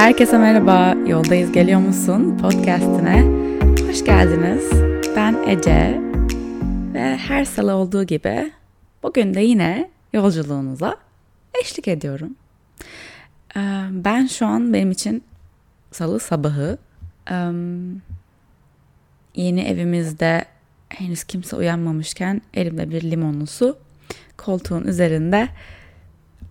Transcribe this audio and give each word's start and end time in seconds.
Herkese 0.00 0.38
merhaba, 0.38 0.94
Yoldayız 1.06 1.52
Geliyor 1.52 1.80
Musun 1.80 2.38
podcastine 2.38 3.22
hoş 3.88 4.04
geldiniz. 4.04 4.70
Ben 5.16 5.36
Ece 5.46 6.00
ve 6.94 7.16
her 7.16 7.44
salı 7.44 7.74
olduğu 7.74 8.04
gibi 8.04 8.52
bugün 9.02 9.34
de 9.34 9.40
yine 9.40 9.90
yolculuğunuza 10.12 10.96
eşlik 11.62 11.88
ediyorum. 11.88 12.36
Ben 13.90 14.26
şu 14.26 14.46
an 14.46 14.72
benim 14.72 14.90
için 14.90 15.24
salı 15.92 16.20
sabahı 16.20 16.78
yeni 19.34 19.60
evimizde 19.60 20.44
henüz 20.88 21.24
kimse 21.24 21.56
uyanmamışken 21.56 22.42
elimde 22.54 22.90
bir 22.90 23.10
limonlu 23.10 23.46
su 23.46 23.78
koltuğun 24.36 24.84
üzerinde 24.84 25.48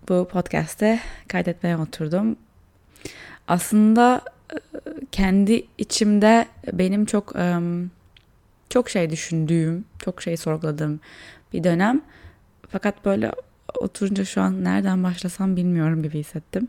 bu 0.08 0.28
podcast'te 0.28 1.00
kaydetmeye 1.28 1.76
oturdum. 1.76 2.36
Aslında 3.50 4.20
e, 4.52 4.56
kendi 5.12 5.66
içimde 5.78 6.46
benim 6.72 7.04
çok 7.04 7.34
çok 8.68 8.90
şey 8.90 9.10
düşündüğüm, 9.10 9.84
çok 9.98 10.22
şey 10.22 10.36
sorguladığım 10.36 11.00
bir 11.52 11.64
dönem. 11.64 12.00
Fakat 12.68 13.04
böyle 13.04 13.32
oturunca 13.78 14.24
şu 14.24 14.40
an 14.40 14.64
nereden 14.64 15.04
başlasam 15.04 15.56
bilmiyorum 15.56 16.02
gibi 16.02 16.18
hissettim. 16.18 16.68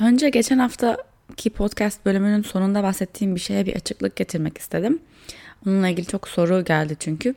Önce 0.00 0.30
geçen 0.30 0.58
haftaki 0.58 1.50
podcast 1.50 2.06
bölümünün 2.06 2.42
sonunda 2.42 2.82
bahsettiğim 2.82 3.34
bir 3.34 3.40
şeye 3.40 3.66
bir 3.66 3.76
açıklık 3.76 4.16
getirmek 4.16 4.58
istedim. 4.58 4.98
Onunla 5.66 5.88
ilgili 5.88 6.06
çok 6.06 6.28
soru 6.28 6.64
geldi 6.64 6.96
çünkü. 7.00 7.34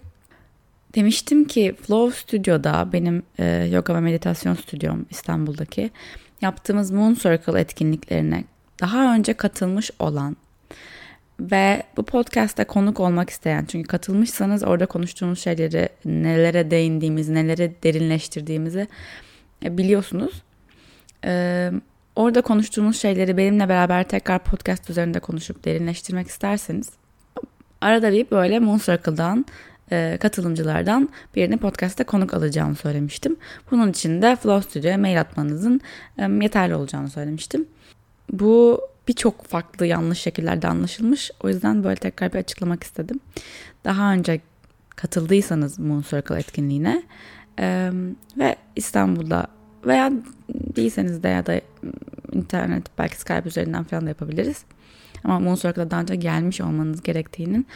Demiştim 0.95 1.45
ki 1.45 1.75
Flow 1.81 2.19
Studio'da 2.19 2.89
benim 2.93 3.23
e, 3.39 3.45
yoga 3.71 3.95
ve 3.95 3.99
meditasyon 3.99 4.55
stüdyom 4.55 5.05
İstanbul'daki 5.09 5.91
yaptığımız 6.41 6.91
Moon 6.91 7.13
Circle 7.13 7.59
etkinliklerine 7.59 8.43
daha 8.81 9.15
önce 9.15 9.33
katılmış 9.33 9.91
olan 9.99 10.37
ve 11.39 11.83
bu 11.97 12.03
podcast'te 12.03 12.63
konuk 12.63 12.99
olmak 12.99 13.29
isteyen 13.29 13.65
çünkü 13.65 13.87
katılmışsanız 13.87 14.63
orada 14.63 14.85
konuştuğumuz 14.85 15.39
şeyleri 15.39 15.89
nelere 16.05 16.71
değindiğimizi, 16.71 17.33
nelere 17.33 17.83
derinleştirdiğimizi 17.83 18.87
e, 19.63 19.77
biliyorsunuz. 19.77 20.43
Ee, 21.25 21.71
orada 22.15 22.41
konuştuğumuz 22.41 23.01
şeyleri 23.01 23.37
benimle 23.37 23.69
beraber 23.69 24.03
tekrar 24.03 24.39
podcast 24.39 24.89
üzerinde 24.89 25.19
konuşup 25.19 25.65
derinleştirmek 25.65 26.27
isterseniz 26.27 26.89
arada 27.81 28.11
bir 28.11 28.31
böyle 28.31 28.59
Moon 28.59 28.77
Circle'dan 28.77 29.45
e, 29.91 30.17
katılımcılardan 30.21 31.09
birini 31.35 31.57
podcast'te 31.57 32.03
konuk 32.03 32.33
alacağımı 32.33 32.75
söylemiştim. 32.75 33.35
Bunun 33.71 33.89
için 33.91 34.21
de 34.21 34.35
Flow 34.35 34.69
Studio'ya 34.69 34.97
mail 34.97 35.21
atmanızın 35.21 35.81
e, 36.17 36.23
yeterli 36.23 36.75
olacağını 36.75 37.09
söylemiştim. 37.09 37.67
Bu 38.31 38.81
birçok 39.07 39.45
farklı 39.45 39.85
yanlış 39.85 40.19
şekillerde 40.19 40.67
anlaşılmış. 40.67 41.31
O 41.43 41.49
yüzden 41.49 41.83
böyle 41.83 41.95
tekrar 41.95 42.33
bir 42.33 42.39
açıklamak 42.39 42.83
istedim. 42.83 43.19
Daha 43.83 44.13
önce 44.13 44.41
katıldıysanız 44.95 45.79
Moon 45.79 46.01
Circle 46.01 46.39
etkinliğine 46.39 47.03
e, 47.59 47.91
ve 48.37 48.55
İstanbul'da 48.75 49.47
veya 49.85 50.11
değilseniz 50.49 51.23
de 51.23 51.27
ya 51.27 51.45
da 51.45 51.61
internet 52.31 52.97
belki 52.97 53.19
Skype 53.19 53.47
üzerinden 53.49 53.83
falan 53.83 54.05
da 54.05 54.09
yapabiliriz. 54.09 54.63
Ama 55.23 55.39
Moon 55.39 55.55
Circle'a 55.55 55.91
daha 55.91 56.01
önce 56.01 56.15
gelmiş 56.15 56.61
olmanız 56.61 57.03
gerektiğinin 57.03 57.67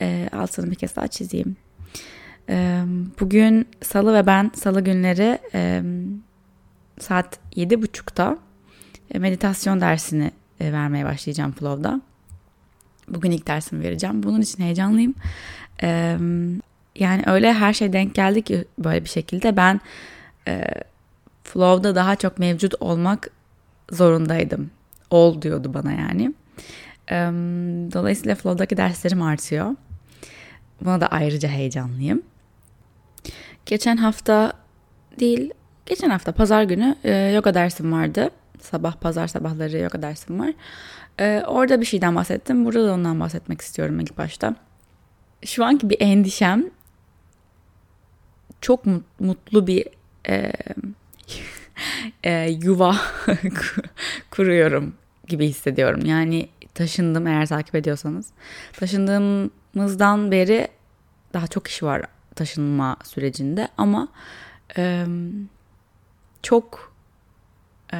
e, 0.00 0.28
altını 0.32 0.70
bir 0.70 0.76
kez 0.76 0.96
daha 0.96 1.08
çizeyim. 1.08 1.56
E, 2.48 2.82
bugün 3.20 3.68
salı 3.82 4.14
ve 4.14 4.26
ben 4.26 4.50
salı 4.54 4.80
günleri 4.80 5.38
e, 5.54 5.82
saat 7.00 7.38
yedi 7.54 7.82
buçukta 7.82 8.38
e, 9.14 9.18
meditasyon 9.18 9.80
dersini 9.80 10.30
e, 10.60 10.72
vermeye 10.72 11.04
başlayacağım 11.04 11.52
Flow'da. 11.52 12.00
Bugün 13.08 13.30
ilk 13.30 13.46
dersimi 13.46 13.84
vereceğim. 13.84 14.22
Bunun 14.22 14.40
için 14.40 14.62
heyecanlıyım. 14.62 15.14
E, 15.82 16.18
yani 16.96 17.22
öyle 17.26 17.52
her 17.52 17.72
şey 17.72 17.92
denk 17.92 18.14
geldi 18.14 18.42
ki 18.42 18.64
böyle 18.78 19.04
bir 19.04 19.08
şekilde 19.08 19.56
ben 19.56 19.80
e, 20.48 20.64
Flow'da 21.44 21.94
daha 21.94 22.16
çok 22.16 22.38
mevcut 22.38 22.74
olmak 22.80 23.30
zorundaydım. 23.92 24.70
Ol 25.10 25.42
diyordu 25.42 25.74
bana 25.74 25.92
yani. 25.92 26.34
Dolayısıyla 27.92 28.34
Flow'daki 28.34 28.76
derslerim 28.76 29.22
artıyor. 29.22 29.74
Buna 30.80 31.00
da 31.00 31.06
ayrıca 31.06 31.48
heyecanlıyım. 31.48 32.22
Geçen 33.66 33.96
hafta 33.96 34.52
değil, 35.20 35.50
geçen 35.86 36.10
hafta 36.10 36.32
pazar 36.32 36.62
günü 36.62 36.96
e, 37.04 37.14
yoga 37.14 37.54
dersim 37.54 37.92
vardı. 37.92 38.30
Sabah 38.60 38.96
pazar 38.96 39.28
sabahları 39.28 39.78
yoga 39.78 40.02
dersim 40.02 40.40
var. 40.40 40.52
E, 41.20 41.42
orada 41.46 41.80
bir 41.80 41.86
şeyden 41.86 42.16
bahsettim. 42.16 42.64
Burada 42.64 42.88
da 42.88 42.92
ondan 42.92 43.20
bahsetmek 43.20 43.60
istiyorum 43.60 44.00
ilk 44.00 44.18
başta. 44.18 44.54
Şu 45.44 45.64
anki 45.64 45.90
bir 45.90 45.96
endişem 46.00 46.64
çok 48.60 48.84
mutlu 49.20 49.66
bir 49.66 49.86
e, 50.28 50.52
e, 52.24 52.50
yuva 52.50 52.96
kuruyorum 54.30 54.94
gibi 55.26 55.46
hissediyorum. 55.46 56.04
Yani 56.04 56.48
taşındım 56.74 57.26
eğer 57.26 57.46
takip 57.46 57.74
ediyorsanız. 57.74 58.26
Taşındığımızdan 59.78 60.30
beri 60.30 60.68
daha 61.34 61.46
çok 61.46 61.68
iş 61.68 61.82
var 61.82 62.02
taşınma 62.34 62.96
sürecinde 63.04 63.68
ama 63.76 64.08
e, 64.76 65.06
çok 66.42 66.92
e, 67.92 67.98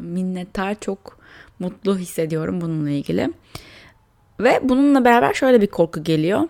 minnettar, 0.00 0.80
çok 0.80 1.18
mutlu 1.58 1.98
hissediyorum 1.98 2.60
bununla 2.60 2.90
ilgili. 2.90 3.32
Ve 4.40 4.60
bununla 4.62 5.04
beraber 5.04 5.34
şöyle 5.34 5.60
bir 5.60 5.66
korku 5.66 6.04
geliyor. 6.04 6.48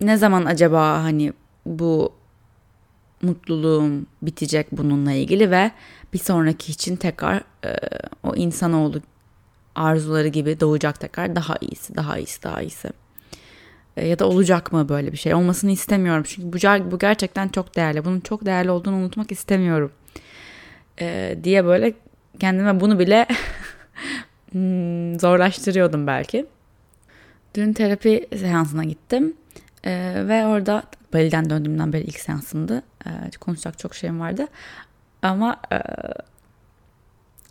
Ne 0.00 0.16
zaman 0.16 0.44
acaba 0.44 1.02
hani 1.02 1.32
bu 1.66 2.12
mutluluğum 3.22 4.06
bitecek 4.22 4.66
bununla 4.72 5.12
ilgili 5.12 5.50
ve 5.50 5.70
bir 6.12 6.18
sonraki 6.18 6.72
için 6.72 6.96
tekrar 6.96 7.44
e, 7.64 7.76
o 8.22 8.34
insanoğlu 8.34 9.00
arzuları 9.74 10.28
gibi 10.28 10.60
doğacak 10.60 11.00
tekrar 11.00 11.36
daha 11.36 11.56
iyisi, 11.60 11.96
daha 11.96 12.18
iyisi, 12.18 12.42
daha 12.42 12.62
iyisi. 12.62 12.92
E, 13.98 14.08
ya 14.08 14.18
da 14.18 14.28
olacak 14.28 14.72
mı 14.72 14.88
böyle 14.88 15.12
bir 15.12 15.16
şey? 15.16 15.34
Olmasını 15.34 15.70
istemiyorum. 15.70 16.24
Çünkü 16.26 16.48
bu, 16.48 16.90
bu 16.90 16.98
gerçekten 16.98 17.48
çok 17.48 17.76
değerli. 17.76 18.04
Bunun 18.04 18.20
çok 18.20 18.46
değerli 18.46 18.70
olduğunu 18.70 18.96
unutmak 18.96 19.32
istemiyorum. 19.32 19.92
E, 21.00 21.38
diye 21.44 21.64
böyle 21.64 21.92
kendime 22.40 22.80
bunu 22.80 22.98
bile 22.98 23.26
hmm, 24.52 25.20
zorlaştırıyordum 25.20 26.06
belki. 26.06 26.46
Dün 27.54 27.72
terapi 27.72 28.26
seansına 28.38 28.84
gittim. 28.84 29.34
E, 29.84 30.22
ve 30.28 30.46
orada 30.46 30.82
Bali'den 31.12 31.50
döndüğümden 31.50 31.92
beri 31.92 32.02
ilk 32.02 32.20
seansımdı. 32.20 32.82
E, 33.06 33.10
konuşacak 33.40 33.78
çok 33.78 33.94
şeyim 33.94 34.20
vardı. 34.20 34.46
Ama 35.22 35.56
e, 35.72 35.80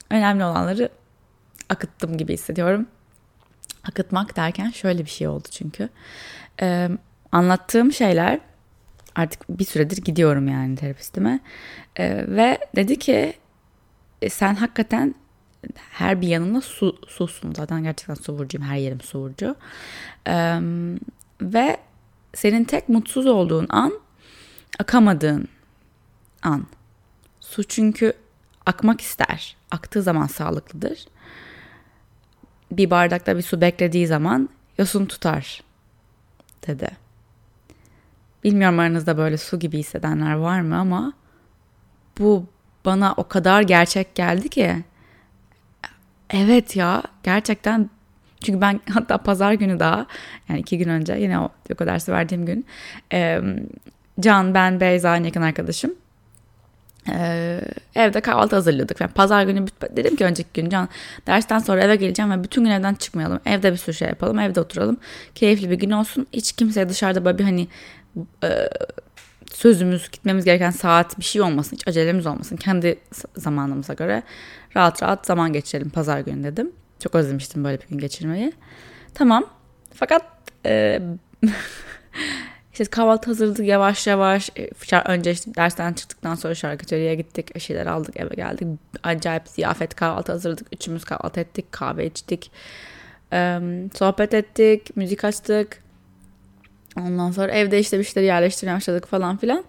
önemli 0.09 0.43
olanları 0.43 0.89
akıttım 1.69 2.17
gibi 2.17 2.33
hissediyorum. 2.33 2.85
Akıtmak 3.89 4.35
derken 4.35 4.69
şöyle 4.69 5.05
bir 5.05 5.09
şey 5.09 5.27
oldu 5.27 5.47
çünkü. 5.51 5.89
Ee, 6.61 6.89
anlattığım 7.31 7.93
şeyler 7.93 8.39
artık 9.15 9.49
bir 9.49 9.65
süredir 9.65 9.97
gidiyorum 9.97 10.47
yani 10.47 10.75
terapistime. 10.75 11.39
Ee, 11.95 12.25
ve 12.27 12.57
dedi 12.75 12.99
ki 12.99 13.33
e, 14.21 14.29
sen 14.29 14.55
hakikaten 14.55 15.15
her 15.77 16.21
bir 16.21 16.27
yanında 16.27 16.61
su, 16.61 16.97
susun. 17.07 17.53
Zaten 17.53 17.83
gerçekten 17.83 18.13
su 18.13 18.39
burcuyum. 18.39 18.67
Her 18.67 18.77
yerim 18.77 19.01
su 19.01 19.21
burcu. 19.21 19.55
Ee, 20.27 20.59
ve 21.41 21.77
senin 22.33 22.63
tek 22.63 22.89
mutsuz 22.89 23.25
olduğun 23.25 23.67
an 23.69 23.93
akamadığın 24.79 25.47
an. 26.43 26.67
Su 27.39 27.63
çünkü 27.63 28.13
akmak 28.65 29.01
ister. 29.01 29.55
Aktığı 29.71 30.01
zaman 30.01 30.27
sağlıklıdır 30.27 31.05
bir 32.71 32.89
bardakta 32.89 33.37
bir 33.37 33.41
su 33.41 33.61
beklediği 33.61 34.07
zaman 34.07 34.49
yosun 34.77 35.05
tutar 35.05 35.63
dedi. 36.67 36.89
Bilmiyorum 38.43 38.79
aranızda 38.79 39.17
böyle 39.17 39.37
su 39.37 39.59
gibi 39.59 39.77
hissedenler 39.77 40.33
var 40.33 40.61
mı 40.61 40.77
ama 40.77 41.13
bu 42.19 42.45
bana 42.85 43.13
o 43.17 43.27
kadar 43.27 43.61
gerçek 43.61 44.15
geldi 44.15 44.49
ki. 44.49 44.83
Evet 46.29 46.75
ya 46.75 47.03
gerçekten 47.23 47.89
çünkü 48.43 48.61
ben 48.61 48.79
hatta 48.93 49.17
pazar 49.17 49.53
günü 49.53 49.79
daha 49.79 50.05
yani 50.49 50.59
iki 50.59 50.77
gün 50.77 50.89
önce 50.89 51.13
yine 51.13 51.39
o 51.39 51.49
yoga 51.69 51.85
dersi 51.85 52.11
verdiğim 52.11 52.45
gün 52.45 52.65
Can, 54.19 54.53
ben, 54.53 54.79
Beyza 54.79 55.17
yakın 55.17 55.41
arkadaşım 55.41 55.95
ee, 57.09 57.61
evde 57.95 58.21
kahvaltı 58.21 58.55
hazırladık. 58.55 59.01
Yani 59.01 59.11
pazar 59.11 59.43
günü 59.43 59.65
dedim 59.89 60.15
ki 60.15 60.25
önceki 60.25 60.49
gün 60.53 60.69
Can 60.69 60.89
dersten 61.27 61.59
sonra 61.59 61.81
eve 61.81 61.95
geleceğim 61.95 62.31
ve 62.31 62.43
bütün 62.43 62.63
gün 62.63 62.71
evden 62.71 62.93
çıkmayalım. 62.93 63.39
Evde 63.45 63.71
bir 63.71 63.77
sürü 63.77 63.95
şey 63.95 64.07
yapalım. 64.07 64.39
Evde 64.39 64.59
oturalım. 64.59 64.97
Keyifli 65.35 65.69
bir 65.69 65.75
gün 65.75 65.91
olsun. 65.91 66.27
Hiç 66.33 66.51
kimseye 66.51 66.89
dışarıda 66.89 67.25
böyle 67.25 67.37
bir 67.37 67.43
hani 67.43 67.67
e, 68.43 68.69
sözümüz, 69.53 70.11
gitmemiz 70.11 70.45
gereken 70.45 70.71
saat 70.71 71.19
bir 71.19 71.23
şey 71.23 71.41
olmasın, 71.41 71.75
hiç 71.75 71.87
acelemiz 71.87 72.25
olmasın. 72.25 72.57
Kendi 72.57 72.99
zamanımıza 73.35 73.93
göre 73.93 74.23
rahat 74.75 75.03
rahat 75.03 75.25
zaman 75.25 75.53
geçirelim 75.53 75.89
pazar 75.89 76.19
günü 76.19 76.43
dedim. 76.43 76.71
Çok 76.99 77.15
özlemiştim 77.15 77.63
böyle 77.63 77.81
bir 77.81 77.87
gün 77.87 77.97
geçirmeyi. 77.97 78.53
Tamam. 79.13 79.45
Fakat 79.93 80.23
e, 80.65 81.01
işte 82.83 82.91
kahvaltı 82.91 83.29
hazırladık 83.29 83.65
yavaş 83.65 84.07
yavaş. 84.07 84.49
E, 84.57 84.69
önce 85.05 85.31
işte 85.31 85.55
dersten 85.55 85.93
çıktıktan 85.93 86.35
sonra 86.35 86.55
şarküteriye 86.55 87.15
gittik. 87.15 87.55
Bir 87.55 87.59
şeyler 87.59 87.85
aldık 87.85 88.19
eve 88.19 88.35
geldik. 88.35 88.67
Acayip 89.03 89.47
ziyafet 89.47 89.95
kahvaltı 89.95 90.31
hazırladık. 90.31 90.67
Üçümüz 90.73 91.03
kahvaltı 91.05 91.39
ettik. 91.39 91.71
Kahve 91.71 92.05
içtik. 92.05 92.51
E, 93.33 93.59
sohbet 93.95 94.33
ettik. 94.33 94.97
Müzik 94.97 95.23
açtık. 95.23 95.83
Ondan 96.97 97.31
sonra 97.31 97.51
evde 97.51 97.79
işte 97.79 97.99
bir 97.99 98.03
şeyleri 98.03 98.25
yerleştirmeye 98.25 98.75
başladık 98.75 99.07
falan 99.07 99.37
filan. 99.37 99.63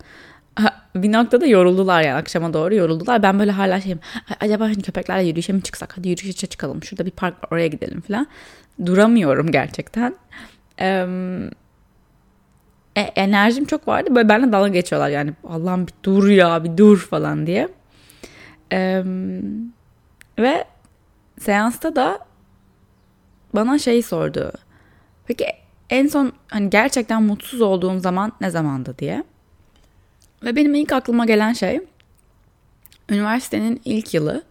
Bir 0.94 1.12
noktada 1.12 1.46
yoruldular 1.46 2.02
yani 2.02 2.14
akşama 2.14 2.52
doğru 2.52 2.74
yoruldular. 2.74 3.22
Ben 3.22 3.38
böyle 3.38 3.50
hala 3.50 3.80
şeyim 3.80 4.00
acaba 4.40 4.64
hani 4.64 4.82
köpeklerle 4.82 5.28
yürüyüşe 5.28 5.52
mi 5.52 5.62
çıksak? 5.62 5.98
Hadi 5.98 6.08
yürüyüşe 6.08 6.46
çıkalım. 6.46 6.82
Şurada 6.82 7.06
bir 7.06 7.10
park 7.10 7.44
var 7.44 7.48
oraya 7.50 7.66
gidelim 7.66 8.00
falan. 8.00 8.26
Duramıyorum 8.86 9.50
gerçekten. 9.50 10.14
Ee, 12.98 13.00
enerjim 13.00 13.64
çok 13.64 13.88
vardı. 13.88 14.14
Böyle 14.14 14.28
benimle 14.28 14.52
dalga 14.52 14.68
geçiyorlar 14.68 15.08
yani. 15.08 15.32
Allah'ım 15.48 15.86
bir 15.86 15.92
dur 16.02 16.28
ya 16.28 16.64
bir 16.64 16.76
dur 16.76 16.98
falan 16.98 17.46
diye. 17.46 17.68
Ee, 18.72 19.02
ve 20.38 20.64
seansta 21.40 21.96
da 21.96 22.18
bana 23.54 23.78
şey 23.78 24.02
sordu. 24.02 24.52
Peki 25.26 25.46
en 25.90 26.06
son 26.06 26.32
hani 26.48 26.70
gerçekten 26.70 27.22
mutsuz 27.22 27.60
olduğum 27.60 27.98
zaman 27.98 28.32
ne 28.40 28.50
zamandı 28.50 28.94
diye. 28.98 29.24
Ve 30.44 30.56
benim 30.56 30.74
ilk 30.74 30.92
aklıma 30.92 31.24
gelen 31.24 31.52
şey 31.52 31.80
üniversitenin 33.10 33.80
ilk 33.84 34.14
yılı 34.14 34.42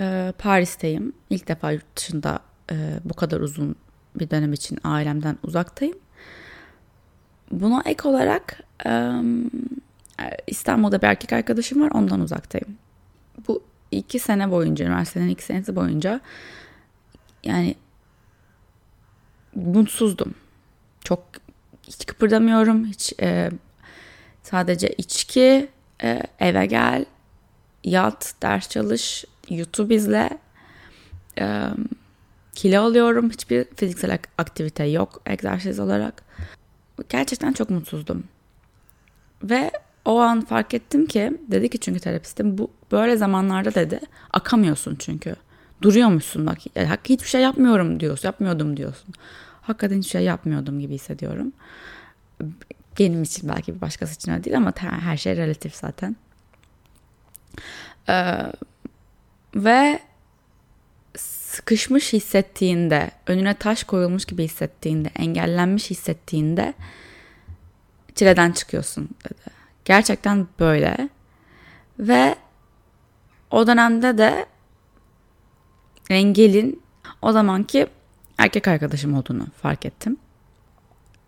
e, 0.00 0.32
Paris'teyim. 0.38 1.12
İlk 1.30 1.48
defa 1.48 1.72
yurt 1.72 1.96
dışında 1.96 2.40
e, 2.72 2.74
bu 3.04 3.14
kadar 3.14 3.40
uzun 3.40 3.76
bir 4.16 4.30
dönem 4.30 4.52
için 4.52 4.78
ailemden 4.84 5.38
uzaktayım. 5.42 6.03
Buna 7.50 7.82
ek 7.84 8.08
olarak 8.08 8.60
İstanbul'da 10.46 11.02
bir 11.02 11.06
erkek 11.06 11.32
arkadaşım 11.32 11.82
var 11.82 11.90
ondan 11.94 12.20
uzaktayım. 12.20 12.78
Bu 13.48 13.62
iki 13.90 14.18
sene 14.18 14.50
boyunca 14.50 14.84
üniversitenin 14.84 15.28
iki 15.28 15.44
senesi 15.44 15.76
boyunca 15.76 16.20
yani 17.44 17.74
mutsuzdum. 19.54 20.34
Çok 21.04 21.24
hiç 21.82 22.06
kıpırdamıyorum. 22.06 22.86
Hiç 22.86 23.12
e, 23.22 23.50
sadece 24.42 24.88
içki, 24.88 25.68
e, 26.02 26.20
eve 26.40 26.66
gel, 26.66 27.04
yat, 27.84 28.34
ders 28.42 28.68
çalış, 28.68 29.24
YouTube 29.50 29.94
izle. 29.94 30.38
E, 31.38 31.68
kilo 32.54 32.82
alıyorum. 32.82 33.30
Hiçbir 33.30 33.64
fiziksel 33.76 34.18
aktivite 34.38 34.84
yok 34.84 35.22
egzersiz 35.26 35.80
olarak. 35.80 36.22
Gerçekten 37.08 37.52
çok 37.52 37.70
mutsuzdum. 37.70 38.24
Ve 39.42 39.70
o 40.04 40.18
an 40.20 40.40
fark 40.40 40.74
ettim 40.74 41.06
ki 41.06 41.38
dedi 41.48 41.68
ki 41.68 41.78
çünkü 41.78 42.00
terapistim 42.00 42.58
bu 42.58 42.70
böyle 42.92 43.16
zamanlarda 43.16 43.74
dedi 43.74 44.00
akamıyorsun 44.32 44.96
çünkü. 44.98 45.36
Duruyormuşsun 45.82 46.46
bak 46.46 46.58
hiçbir 47.04 47.28
şey 47.28 47.40
yapmıyorum 47.40 48.00
diyorsun 48.00 48.28
yapmıyordum 48.28 48.76
diyorsun 48.76 49.14
hakikaten 49.66 49.98
hiçbir 49.98 50.10
şey 50.10 50.22
yapmıyordum 50.22 50.80
gibi 50.80 50.94
hissediyorum. 50.94 51.52
Benim 52.98 53.22
için 53.22 53.48
belki 53.48 53.74
bir 53.74 53.80
başkası 53.80 54.14
için 54.14 54.32
öyle 54.32 54.44
değil 54.44 54.56
ama 54.56 54.72
her 54.78 55.16
şey 55.16 55.36
relatif 55.36 55.74
zaten. 55.74 56.16
Ee, 58.08 58.38
ve 59.54 60.00
sıkışmış 61.54 62.12
hissettiğinde, 62.12 63.10
önüne 63.26 63.54
taş 63.54 63.84
koyulmuş 63.84 64.24
gibi 64.24 64.44
hissettiğinde, 64.44 65.10
engellenmiş 65.16 65.90
hissettiğinde 65.90 66.74
çileden 68.14 68.52
çıkıyorsun 68.52 69.08
dedi. 69.24 69.54
Gerçekten 69.84 70.46
böyle. 70.60 71.08
Ve 71.98 72.34
o 73.50 73.66
dönemde 73.66 74.18
de 74.18 74.46
engelin 76.10 76.82
o 77.22 77.32
zamanki 77.32 77.86
erkek 78.38 78.68
arkadaşım 78.68 79.14
olduğunu 79.14 79.46
fark 79.62 79.86
ettim. 79.86 80.16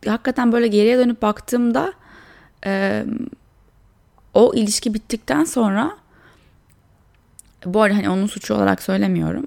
Hakikaten 0.07 0.53
böyle 0.53 0.67
geriye 0.67 0.99
dönüp 0.99 1.23
baktığımda 1.23 1.93
e, 2.67 3.05
o 4.35 4.55
ilişki 4.55 4.95
bittikten 4.95 5.45
sonra 5.45 5.97
bu 7.65 7.83
arada 7.83 7.97
hani 7.97 8.11
onun 8.11 8.27
suçu 8.27 8.55
olarak 8.55 8.83
söylemiyorum. 8.83 9.47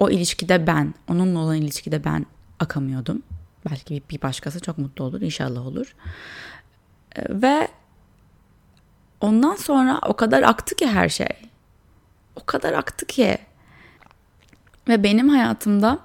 O 0.00 0.10
ilişkide 0.10 0.66
ben, 0.66 0.94
onunla 1.08 1.38
olan 1.38 1.56
ilişkide 1.56 2.04
ben 2.04 2.26
akamıyordum. 2.60 3.22
Belki 3.70 4.02
bir 4.10 4.22
başkası 4.22 4.60
çok 4.60 4.78
mutlu 4.78 5.04
olur, 5.04 5.20
inşallah 5.20 5.66
olur. 5.66 5.94
Ve 7.28 7.68
ondan 9.20 9.56
sonra 9.56 10.00
o 10.06 10.16
kadar 10.16 10.42
aktı 10.42 10.74
ki 10.74 10.86
her 10.86 11.08
şey. 11.08 11.28
O 12.36 12.44
kadar 12.44 12.72
aktı 12.72 13.06
ki. 13.06 13.38
Ve 14.88 15.02
benim 15.02 15.28
hayatımda 15.28 15.98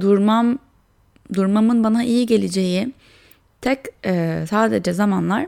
durmam 0.00 0.58
durmamın 1.34 1.84
bana 1.84 2.04
iyi 2.04 2.26
geleceği 2.26 2.92
tek 3.60 3.78
e, 4.04 4.44
sadece 4.50 4.92
zamanlar 4.92 5.46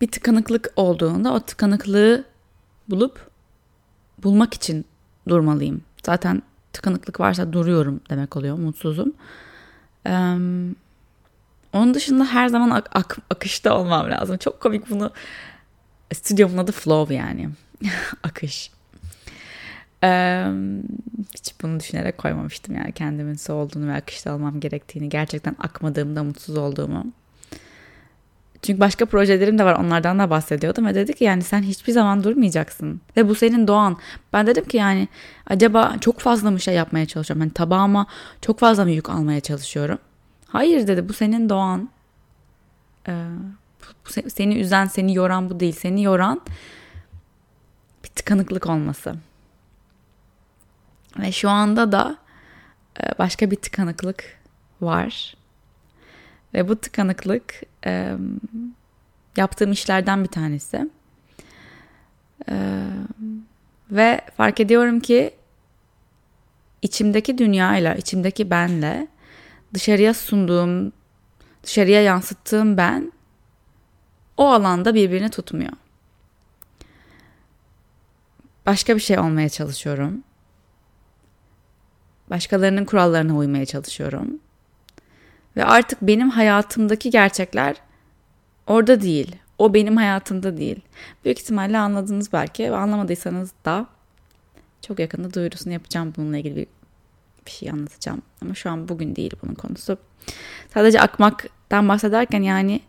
bir 0.00 0.10
tıkanıklık 0.10 0.72
olduğunda 0.76 1.32
o 1.32 1.40
tıkanıklığı 1.40 2.24
bulup 2.88 3.30
bulmak 4.24 4.54
için 4.54 4.84
durmalıyım. 5.28 5.82
Zaten 6.06 6.42
tıkanıklık 6.72 7.20
varsa 7.20 7.52
duruyorum 7.52 8.00
demek 8.10 8.36
oluyor, 8.36 8.58
mutsuzum. 8.58 9.12
Ee, 10.06 10.10
onun 11.72 11.94
dışında 11.94 12.24
her 12.24 12.48
zaman 12.48 12.70
ak- 12.70 12.96
ak- 12.96 13.18
akışta 13.30 13.78
olmam 13.78 14.10
lazım. 14.10 14.36
Çok 14.36 14.60
komik 14.60 14.90
bunu. 14.90 15.10
Stüdyomun 16.14 16.58
adı 16.58 16.72
Flow 16.72 17.14
yani. 17.14 17.48
Akış. 18.22 18.70
Ee, 20.04 20.46
hiç 21.34 21.54
bunu 21.62 21.80
düşünerek 21.80 22.18
koymamıştım 22.18 22.74
yani 22.74 22.92
kendimin 22.92 23.34
su 23.34 23.52
olduğunu 23.52 23.88
ve 23.88 23.94
akışta 23.94 24.32
almam 24.32 24.60
gerektiğini, 24.60 25.08
gerçekten 25.08 25.56
akmadığımda 25.58 26.22
mutsuz 26.24 26.56
olduğumu. 26.56 27.06
Çünkü 28.64 28.80
başka 28.80 29.06
projelerim 29.06 29.58
de 29.58 29.64
var 29.64 29.74
onlardan 29.74 30.18
da 30.18 30.30
bahsediyordum 30.30 30.86
ve 30.86 30.94
dedi 30.94 31.14
ki 31.14 31.24
yani 31.24 31.42
sen 31.42 31.62
hiçbir 31.62 31.92
zaman 31.92 32.24
durmayacaksın 32.24 33.00
ve 33.16 33.28
bu 33.28 33.34
senin 33.34 33.68
doğan. 33.68 33.98
Ben 34.32 34.46
dedim 34.46 34.64
ki 34.64 34.76
yani 34.76 35.08
acaba 35.46 35.96
çok 36.00 36.20
fazla 36.20 36.50
mı 36.50 36.60
şey 36.60 36.74
yapmaya 36.74 37.06
çalışıyorum? 37.06 37.40
Hani 37.40 37.52
tabağıma 37.52 38.06
çok 38.40 38.58
fazla 38.58 38.84
mı 38.84 38.90
yük 38.90 39.10
almaya 39.10 39.40
çalışıyorum? 39.40 39.98
Hayır 40.46 40.86
dedi 40.86 41.08
bu 41.08 41.12
senin 41.12 41.48
doğan. 41.48 41.88
Ee, 43.08 43.24
seni 44.28 44.60
üzen, 44.60 44.86
seni 44.86 45.14
yoran 45.14 45.50
bu 45.50 45.60
değil. 45.60 45.72
Seni 45.72 46.02
yoran 46.02 46.40
bir 48.04 48.08
tıkanıklık 48.08 48.66
olması. 48.66 49.14
Ve 51.18 51.32
şu 51.32 51.50
anda 51.50 51.92
da 51.92 52.16
e, 53.02 53.18
başka 53.18 53.50
bir 53.50 53.56
tıkanıklık 53.56 54.38
var. 54.80 55.34
Ve 56.54 56.68
bu 56.68 56.76
tıkanıklık 56.76 57.62
e, 57.86 58.16
yaptığım 59.36 59.72
işlerden 59.72 60.24
bir 60.24 60.28
tanesi. 60.28 60.90
E, 62.50 62.84
ve 63.90 64.20
fark 64.36 64.60
ediyorum 64.60 65.00
ki 65.00 65.34
içimdeki 66.82 67.38
dünyayla, 67.38 67.94
içimdeki 67.94 68.50
benle 68.50 69.08
dışarıya 69.74 70.14
sunduğum, 70.14 70.92
dışarıya 71.62 72.02
yansıttığım 72.02 72.76
ben 72.76 73.12
o 74.36 74.48
alanda 74.48 74.94
birbirini 74.94 75.30
tutmuyor. 75.30 75.72
Başka 78.66 78.96
bir 78.96 79.00
şey 79.00 79.18
olmaya 79.18 79.48
çalışıyorum. 79.48 80.24
Başkalarının 82.30 82.84
kurallarına 82.84 83.36
uymaya 83.36 83.66
çalışıyorum. 83.66 84.40
Ve 85.56 85.64
artık 85.64 86.02
benim 86.02 86.30
hayatımdaki 86.30 87.10
gerçekler 87.10 87.76
orada 88.66 89.00
değil. 89.00 89.36
O 89.58 89.74
benim 89.74 89.96
hayatımda 89.96 90.56
değil. 90.56 90.80
Büyük 91.24 91.40
ihtimalle 91.40 91.78
anladınız 91.78 92.32
belki. 92.32 92.70
Anlamadıysanız 92.70 93.52
da 93.64 93.86
çok 94.82 94.98
yakında 94.98 95.34
duyurusunu 95.34 95.72
yapacağım 95.72 96.12
bununla 96.16 96.38
ilgili 96.38 96.56
bir, 96.56 96.66
bir 97.46 97.50
şey 97.50 97.70
anlatacağım. 97.70 98.22
Ama 98.42 98.54
şu 98.54 98.70
an 98.70 98.88
bugün 98.88 99.16
değil 99.16 99.32
bunun 99.42 99.54
konusu. 99.54 99.98
Sadece 100.74 101.00
akmaktan 101.00 101.88
bahsederken 101.88 102.42
yani 102.42 102.80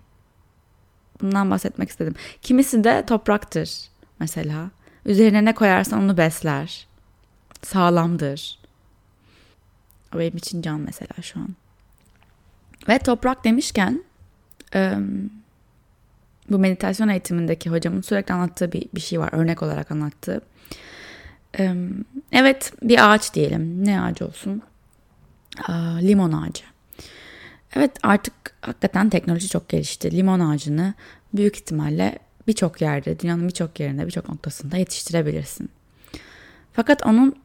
bundan 1.21 1.51
bahsetmek 1.51 1.89
istedim. 1.89 2.15
Kimisi 2.41 2.83
de 2.83 3.05
topraktır 3.05 3.79
mesela. 4.19 4.71
Üzerine 5.05 5.45
ne 5.45 5.55
koyarsan 5.55 6.03
onu 6.03 6.17
besler. 6.17 6.87
Sağlamdır. 7.61 8.59
O 10.15 10.19
benim 10.19 10.37
için 10.37 10.61
can 10.61 10.79
mesela 10.79 11.21
şu 11.21 11.39
an. 11.39 11.55
Ve 12.89 12.99
toprak 12.99 13.43
demişken 13.43 14.03
bu 16.49 16.59
meditasyon 16.59 17.07
eğitimindeki 17.07 17.69
hocamın 17.69 18.01
sürekli 18.01 18.33
anlattığı 18.33 18.71
bir, 18.71 18.85
bir 18.95 19.01
şey 19.01 19.19
var. 19.19 19.29
Örnek 19.31 19.63
olarak 19.63 19.91
anlattığı. 19.91 20.41
Evet 22.31 22.73
bir 22.83 23.11
ağaç 23.11 23.33
diyelim. 23.33 23.85
Ne 23.85 24.01
ağacı 24.01 24.25
olsun? 24.25 24.61
Limon 26.01 26.31
ağacı. 26.31 26.63
Evet 27.75 27.91
artık 28.03 28.33
hakikaten 28.61 29.09
teknoloji 29.09 29.49
çok 29.49 29.69
gelişti. 29.69 30.11
Limon 30.11 30.39
ağacını 30.39 30.93
büyük 31.33 31.55
ihtimalle 31.55 32.19
birçok 32.47 32.81
yerde, 32.81 33.19
dünyanın 33.19 33.47
birçok 33.47 33.79
yerinde, 33.79 34.05
birçok 34.05 34.29
noktasında 34.29 34.77
yetiştirebilirsin. 34.77 35.69
Fakat 36.73 37.05
onun 37.05 37.35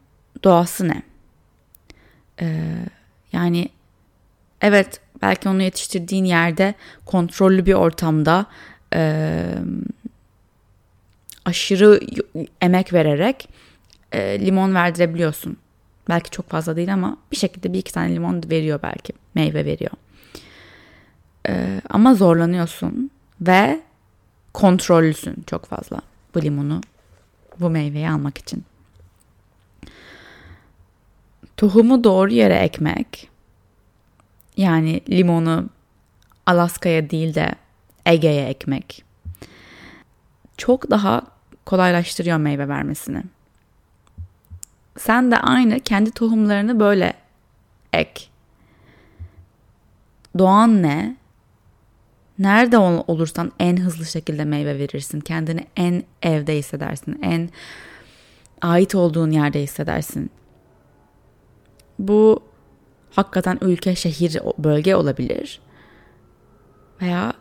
doğası 0.44 0.88
ne? 0.88 1.02
Ee, 2.40 2.76
yani 3.32 3.68
evet 4.60 5.00
belki 5.22 5.48
onu 5.48 5.62
yetiştirdiğin 5.62 6.24
yerde 6.24 6.74
kontrollü 7.06 7.66
bir 7.66 7.74
ortamda 7.74 8.46
e, 8.94 9.44
aşırı 11.44 12.00
emek 12.60 12.92
vererek 12.92 13.48
e, 14.12 14.40
limon 14.46 14.74
verdirebiliyorsun. 14.74 15.56
Belki 16.08 16.30
çok 16.30 16.48
fazla 16.48 16.76
değil 16.76 16.92
ama 16.92 17.16
bir 17.32 17.36
şekilde 17.36 17.72
bir 17.72 17.78
iki 17.78 17.92
tane 17.92 18.14
limon 18.14 18.42
veriyor 18.50 18.80
belki. 18.82 19.12
Meyve 19.34 19.64
veriyor. 19.64 19.92
E, 21.48 21.80
ama 21.90 22.14
zorlanıyorsun 22.14 23.10
ve 23.40 23.80
kontrollüsün 24.52 25.44
çok 25.46 25.66
fazla 25.66 26.00
bu 26.34 26.42
limonu, 26.42 26.80
bu 27.60 27.70
meyveyi 27.70 28.10
almak 28.10 28.38
için. 28.38 28.64
Tohumu 31.56 32.04
doğru 32.04 32.32
yere 32.32 32.54
ekmek, 32.54 33.29
yani 34.56 35.00
limonu 35.10 35.68
Alaska'ya 36.46 37.10
değil 37.10 37.34
de 37.34 37.54
Ege'ye 38.06 38.44
ekmek 38.44 39.04
çok 40.60 40.90
daha 40.90 41.22
kolaylaştırıyor 41.66 42.36
meyve 42.36 42.68
vermesini. 42.68 43.22
Sen 44.98 45.30
de 45.30 45.36
aynı 45.36 45.80
kendi 45.80 46.10
tohumlarını 46.10 46.80
böyle 46.80 47.14
ek. 47.92 48.24
Doğan 50.38 50.82
ne? 50.82 51.16
Nerede 52.38 52.78
olursan 52.78 53.52
en 53.58 53.76
hızlı 53.76 54.04
şekilde 54.04 54.44
meyve 54.44 54.78
verirsin. 54.78 55.20
Kendini 55.20 55.66
en 55.76 56.02
evde 56.22 56.56
hissedersin. 56.56 57.18
En 57.22 57.50
ait 58.62 58.94
olduğun 58.94 59.30
yerde 59.30 59.62
hissedersin. 59.62 60.30
Bu 61.98 62.42
hakikaten 63.10 63.58
ülke, 63.60 63.96
şehir, 63.96 64.38
bölge 64.58 64.96
olabilir. 64.96 65.60
Veya 67.02 67.32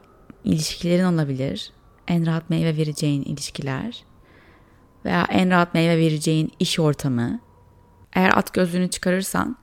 ilişkilerin 0.44 1.04
olabilir. 1.04 1.72
En 2.08 2.26
rahat 2.26 2.50
meyve 2.50 2.78
vereceğin 2.78 3.24
ilişkiler. 3.24 4.04
Veya 5.06 5.28
en 5.30 5.52
rahat 5.52 5.74
meyve 5.74 5.98
vereceğin 5.98 6.52
iş 6.60 6.80
ortamı. 6.80 7.40
Eğer 8.14 8.38
at 8.38 8.54
gözlüğünü 8.54 8.90
çıkarırsan 8.90 9.58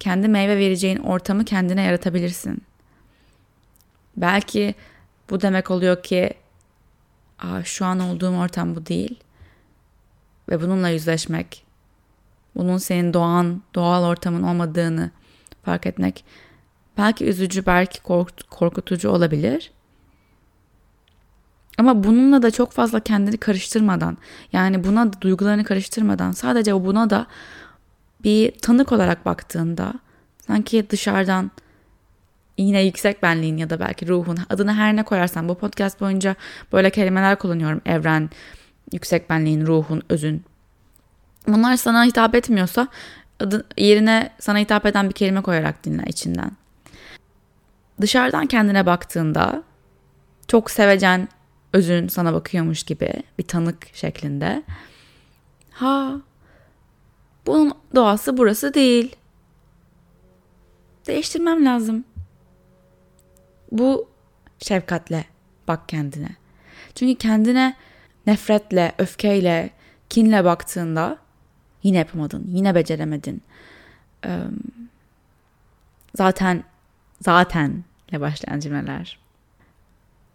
kendi 0.00 0.28
meyve 0.28 0.56
vereceğin 0.56 0.98
ortamı 0.98 1.44
kendine 1.44 1.82
yaratabilirsin. 1.82 2.62
Belki 4.16 4.74
bu 5.30 5.40
demek 5.40 5.70
oluyor 5.70 6.02
ki 6.02 6.34
Aa, 7.38 7.64
şu 7.64 7.84
an 7.84 8.00
olduğum 8.00 8.36
ortam 8.36 8.76
bu 8.76 8.86
değil 8.86 9.20
ve 10.48 10.60
bununla 10.60 10.88
yüzleşmek, 10.88 11.65
bunun 12.56 12.78
senin 12.78 13.14
doğan, 13.14 13.62
doğal 13.74 14.04
ortamın 14.04 14.42
olmadığını 14.42 15.10
fark 15.64 15.86
etmek 15.86 16.24
belki 16.98 17.24
üzücü, 17.24 17.66
belki 17.66 18.02
korkutucu 18.50 19.10
olabilir. 19.10 19.72
Ama 21.78 22.04
bununla 22.04 22.42
da 22.42 22.50
çok 22.50 22.72
fazla 22.72 23.00
kendini 23.00 23.36
karıştırmadan, 23.36 24.18
yani 24.52 24.84
buna 24.84 25.12
da 25.12 25.20
duygularını 25.20 25.64
karıştırmadan 25.64 26.32
sadece 26.32 26.84
buna 26.84 27.10
da 27.10 27.26
bir 28.24 28.58
tanık 28.58 28.92
olarak 28.92 29.26
baktığında 29.26 29.94
sanki 30.46 30.90
dışarıdan 30.90 31.50
yine 32.58 32.82
yüksek 32.82 33.22
benliğin 33.22 33.56
ya 33.56 33.70
da 33.70 33.80
belki 33.80 34.08
ruhun 34.08 34.38
adını 34.50 34.74
her 34.74 34.96
ne 34.96 35.02
koyarsan 35.02 35.48
bu 35.48 35.54
podcast 35.54 36.00
boyunca 36.00 36.34
böyle 36.72 36.90
kelimeler 36.90 37.38
kullanıyorum. 37.38 37.80
Evren, 37.86 38.30
yüksek 38.92 39.30
benliğin, 39.30 39.66
ruhun, 39.66 40.02
özün. 40.08 40.44
Bunlar 41.46 41.76
sana 41.76 42.04
hitap 42.04 42.34
etmiyorsa 42.34 42.88
adı, 43.40 43.66
yerine 43.76 44.30
sana 44.38 44.58
hitap 44.58 44.86
eden 44.86 45.08
bir 45.08 45.14
kelime 45.14 45.42
koyarak 45.42 45.84
dinle 45.84 46.04
içinden. 46.06 46.50
Dışarıdan 48.00 48.46
kendine 48.46 48.86
baktığında 48.86 49.62
çok 50.48 50.70
sevecen 50.70 51.28
özün 51.72 52.08
sana 52.08 52.34
bakıyormuş 52.34 52.82
gibi 52.82 53.12
bir 53.38 53.44
tanık 53.44 53.86
şeklinde. 53.92 54.62
Ha 55.70 56.12
bunun 57.46 57.72
doğası 57.94 58.36
burası 58.36 58.74
değil. 58.74 59.16
Değiştirmem 61.06 61.64
lazım. 61.64 62.04
Bu 63.72 64.08
şefkatle 64.58 65.24
bak 65.68 65.88
kendine. 65.88 66.36
Çünkü 66.94 67.14
kendine 67.14 67.76
nefretle, 68.26 68.92
öfkeyle, 68.98 69.70
kinle 70.10 70.44
baktığında 70.44 71.18
yine 71.86 71.98
yapamadın, 71.98 72.44
yine 72.48 72.74
beceremedin. 72.74 73.42
Zaten 76.14 76.64
zaten 77.20 77.84
ile 78.08 78.20
başlayan 78.20 78.60
cümleler. 78.60 79.18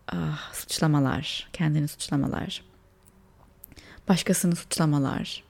Ah, 0.07 0.53
suçlamalar, 0.53 1.49
kendini 1.53 1.87
suçlamalar. 1.87 2.63
Başkasını 4.07 4.55
suçlamalar. 4.55 5.43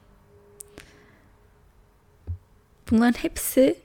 Bunların 2.92 3.24
hepsi 3.24 3.76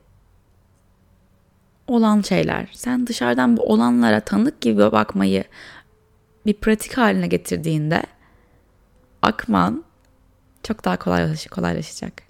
olan 1.86 2.20
şeyler. 2.20 2.68
Sen 2.72 3.06
dışarıdan 3.06 3.56
bu 3.56 3.62
olanlara 3.62 4.20
tanık 4.20 4.60
gibi 4.60 4.92
bakmayı 4.92 5.44
bir 6.46 6.54
pratik 6.54 6.96
haline 6.98 7.26
getirdiğinde 7.26 8.02
akman 9.22 9.84
çok 10.66 10.84
daha 10.84 10.96
kolaylaş 10.96 11.46
kolaylaşacak. 11.46 12.22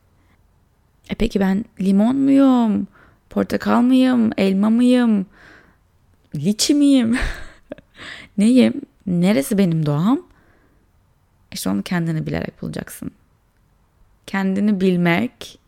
E 1.11 1.15
peki 1.15 1.41
ben 1.41 1.65
limon 1.81 2.17
muyum? 2.17 2.87
Portakal 3.31 3.83
mıyım? 3.83 4.31
Elma 4.37 4.71
mıyım? 4.71 5.27
Liçi 6.35 6.75
miyim? 6.75 7.19
Neyim? 8.39 8.83
Neresi 9.07 9.59
benim 9.59 9.87
doğam? 9.87 10.23
İşte 11.53 11.71
onu 11.71 11.83
kendini 11.83 12.27
bilerek 12.27 12.63
bulacaksın. 12.63 13.11
Kendini 14.27 14.81
bilmek 14.81 15.59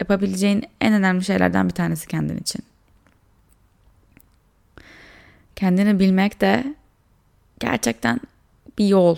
yapabileceğin 0.00 0.64
en 0.80 0.92
önemli 0.92 1.24
şeylerden 1.24 1.68
bir 1.68 1.74
tanesi 1.74 2.08
kendin 2.08 2.38
için. 2.38 2.62
Kendini 5.56 5.98
bilmek 5.98 6.40
de 6.40 6.74
gerçekten 7.60 8.20
bir 8.78 8.86
yol. 8.86 9.16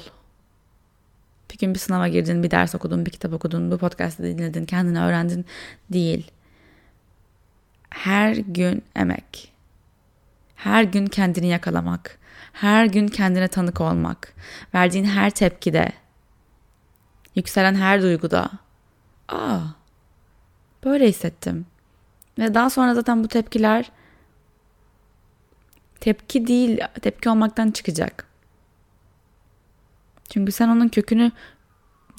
Bir 1.53 1.59
gün 1.59 1.75
bir 1.75 1.79
sınava 1.79 2.09
girdin, 2.09 2.43
bir 2.43 2.51
ders 2.51 2.75
okudun, 2.75 3.07
bir 3.07 3.11
kitap 3.11 3.33
okudun, 3.33 3.71
bu 3.71 3.79
podcast'ı 3.79 4.23
dinledin, 4.23 4.65
kendini 4.65 5.01
öğrendin 5.01 5.47
değil. 5.93 6.31
Her 7.91 8.37
gün 8.37 8.83
emek. 8.97 9.53
Her 10.55 10.83
gün 10.85 11.07
kendini 11.07 11.47
yakalamak. 11.47 12.19
Her 12.53 12.87
gün 12.87 13.09
kendine 13.09 13.49
tanık 13.49 13.81
olmak. 13.81 14.35
Verdiğin 14.75 15.05
her 15.05 15.31
tepkide. 15.31 15.93
Yükselen 17.35 17.75
her 17.75 18.03
duyguda. 18.03 18.51
Aa, 19.29 19.61
Böyle 20.87 21.09
hissettim. 21.09 21.67
Ve 22.39 22.55
daha 22.55 22.71
sonra 22.71 22.95
zaten 22.95 23.25
bu 23.25 23.29
tepkiler 23.29 23.91
tepki 26.01 26.47
değil, 26.47 26.81
tepki 27.03 27.31
olmaktan 27.31 27.71
çıkacak. 27.71 28.27
Çünkü 30.29 30.53
sen 30.53 30.69
onun 30.69 30.89
kökünü 30.89 31.33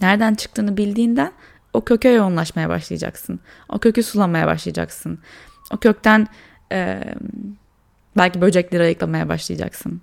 nereden 0.01 0.35
çıktığını 0.35 0.77
bildiğinden 0.77 1.31
o 1.73 1.83
köke 1.83 2.09
yoğunlaşmaya 2.09 2.69
başlayacaksın. 2.69 3.39
O 3.69 3.79
kökü 3.79 4.03
sulamaya 4.03 4.47
başlayacaksın. 4.47 5.19
O 5.71 5.77
kökten 5.77 6.27
e, 6.71 7.03
belki 8.17 8.41
böcekleri 8.41 8.83
ayıklamaya 8.83 9.29
başlayacaksın. 9.29 10.01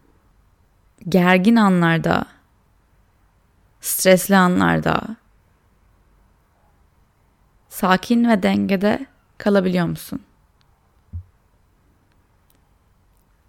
Gergin 1.09 1.57
anlarda, 1.57 2.27
stresli 3.81 4.37
anlarda, 4.37 5.17
sakin 7.69 8.29
ve 8.29 8.43
dengede 8.43 9.07
kalabiliyor 9.39 9.87
musun? 9.87 10.21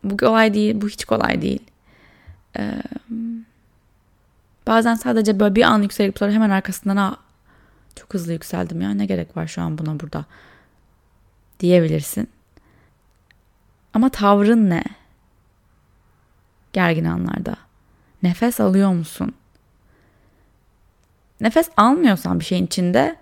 Bu 0.04 0.18
kolay 0.18 0.54
değil, 0.54 0.82
bu 0.82 0.90
hiç 0.90 1.06
kolay 1.06 1.42
değil. 1.42 1.64
Ee, 2.60 2.82
bazen 4.68 4.96
sadece 4.96 5.40
böyle 5.40 5.56
bir 5.56 5.64
an 5.64 5.82
yükselip 5.82 6.20
sonra 6.20 6.32
hemen 6.32 6.50
arkasından 6.50 6.98
ha 6.98 7.18
çok 7.96 8.14
hızlı 8.14 8.34
yükseldim 8.34 8.82
ya 8.82 8.90
ne 8.90 9.06
gerek 9.06 9.38
var 9.38 9.48
şu 9.48 9.62
an 9.62 9.78
buna 9.78 10.00
burada 10.00 10.26
diyebilirsin. 11.60 12.30
Ama 13.94 14.10
tavrın 14.10 14.70
ne? 14.70 14.84
Gergin 16.74 17.06
anlarda. 17.06 17.56
Nefes 18.24 18.60
alıyor 18.60 18.90
musun? 18.90 19.34
Nefes 21.42 21.70
almıyorsan 21.78 22.40
bir 22.40 22.46
şeyin 22.46 22.66
içinde 22.66 23.16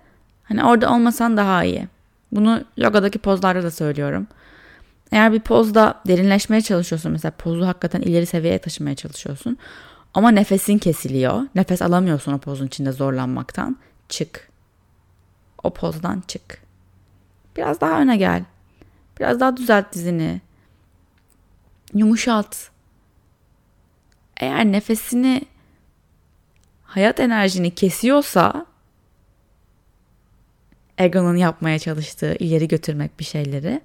hani 0.44 0.64
orada 0.64 0.92
olmasan 0.92 1.36
daha 1.36 1.64
iyi. 1.64 1.88
Bunu 2.32 2.64
yogadaki 2.76 3.18
pozlarda 3.18 3.62
da 3.62 3.70
söylüyorum. 3.70 4.26
Eğer 5.12 5.32
bir 5.32 5.40
pozda 5.40 6.00
derinleşmeye 6.06 6.62
çalışıyorsun 6.62 7.12
mesela 7.12 7.32
pozu 7.38 7.66
hakikaten 7.66 8.00
ileri 8.00 8.26
seviyeye 8.26 8.58
taşımaya 8.58 8.96
çalışıyorsun. 8.96 9.58
Ama 10.14 10.30
nefesin 10.30 10.78
kesiliyor. 10.78 11.42
Nefes 11.54 11.82
alamıyorsun 11.82 12.32
o 12.32 12.38
pozun 12.38 12.66
içinde 12.66 12.92
zorlanmaktan. 12.92 13.78
Çık. 14.08 14.48
O 15.62 15.70
pozdan 15.70 16.22
çık. 16.28 16.62
Biraz 17.56 17.80
daha 17.80 18.00
öne 18.00 18.16
gel. 18.16 18.44
Biraz 19.20 19.40
daha 19.40 19.56
düzelt 19.56 19.92
dizini. 19.92 20.40
Yumuşat. 21.94 22.70
Eğer 24.36 24.64
nefesini 24.64 25.42
hayat 26.82 27.20
enerjini 27.20 27.74
kesiyorsa 27.74 28.66
egonun 30.98 31.36
yapmaya 31.36 31.78
çalıştığı 31.78 32.34
ileri 32.34 32.68
götürmek 32.68 33.20
bir 33.20 33.24
şeyleri 33.24 33.80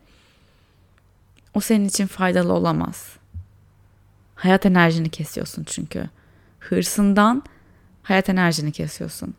o 1.53 1.59
senin 1.59 1.86
için 1.86 2.07
faydalı 2.07 2.53
olamaz. 2.53 3.15
Hayat 4.36 4.65
enerjini 4.65 5.09
kesiyorsun 5.09 5.63
çünkü. 5.63 6.09
Hırsından 6.60 7.44
hayat 8.04 8.30
enerjini 8.30 8.72
kesiyorsun. 8.72 9.34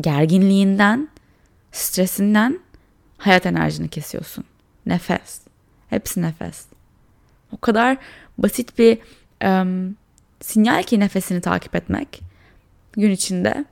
Gerginliğinden, 0.00 1.08
stresinden 1.72 2.60
hayat 3.18 3.46
enerjini 3.46 3.88
kesiyorsun. 3.88 4.44
Nefes. 4.86 5.40
Hepsi 5.90 6.22
nefes. 6.22 6.66
O 7.52 7.58
kadar 7.60 7.96
basit 8.38 8.78
bir 8.78 8.98
um, 9.44 9.96
sinyal 10.40 10.82
ki 10.82 11.00
nefesini 11.00 11.40
takip 11.40 11.74
etmek 11.74 12.20
gün 12.92 13.10
içinde. 13.10 13.64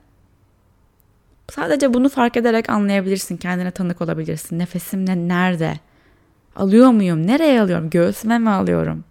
Sadece 1.51 1.93
bunu 1.93 2.09
fark 2.09 2.37
ederek 2.37 2.69
anlayabilirsin, 2.69 3.37
kendine 3.37 3.71
tanık 3.71 4.01
olabilirsin. 4.01 4.59
Nefesim 4.59 5.05
ne, 5.05 5.27
nerede? 5.27 5.79
Alıyor 6.55 6.89
muyum? 6.89 7.27
Nereye 7.27 7.61
alıyorum? 7.61 7.89
Göğsüme 7.89 8.39
mi 8.39 8.49
alıyorum? 8.49 9.03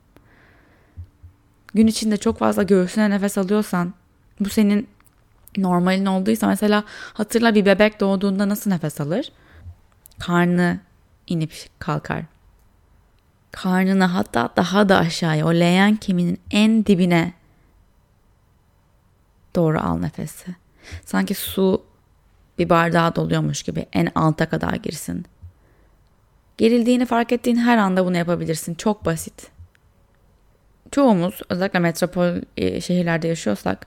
Gün 1.74 1.86
içinde 1.86 2.16
çok 2.16 2.38
fazla 2.38 2.62
göğsüne 2.62 3.10
nefes 3.10 3.38
alıyorsan 3.38 3.94
bu 4.40 4.48
senin 4.48 4.88
normalin 5.56 6.06
olduysa 6.06 6.46
mesela 6.46 6.84
hatırla 7.12 7.54
bir 7.54 7.66
bebek 7.66 8.00
doğduğunda 8.00 8.48
nasıl 8.48 8.70
nefes 8.70 9.00
alır? 9.00 9.32
Karnı 10.18 10.80
inip 11.26 11.52
kalkar. 11.78 12.24
Karnını 13.52 14.04
hatta 14.04 14.48
daha 14.56 14.88
da 14.88 14.98
aşağıya 14.98 15.46
o 15.46 15.54
leğen 15.54 15.96
kemiğinin 15.96 16.40
en 16.50 16.86
dibine 16.86 17.32
doğru 19.54 19.80
al 19.80 19.98
nefesi. 19.98 20.54
Sanki 21.04 21.34
su 21.34 21.84
bir 22.58 22.68
bardağa 22.68 23.16
doluyormuş 23.16 23.62
gibi 23.62 23.86
en 23.92 24.08
alta 24.14 24.48
kadar 24.48 24.74
girsin. 24.74 25.26
Gerildiğini 26.58 27.06
fark 27.06 27.32
ettiğin 27.32 27.56
her 27.56 27.78
anda 27.78 28.06
bunu 28.06 28.16
yapabilirsin. 28.16 28.74
Çok 28.74 29.04
basit. 29.04 29.51
Çoğumuz 30.90 31.40
özellikle 31.48 31.78
metropol 31.78 32.40
e, 32.56 32.80
şehirlerde 32.80 33.28
yaşıyorsak 33.28 33.86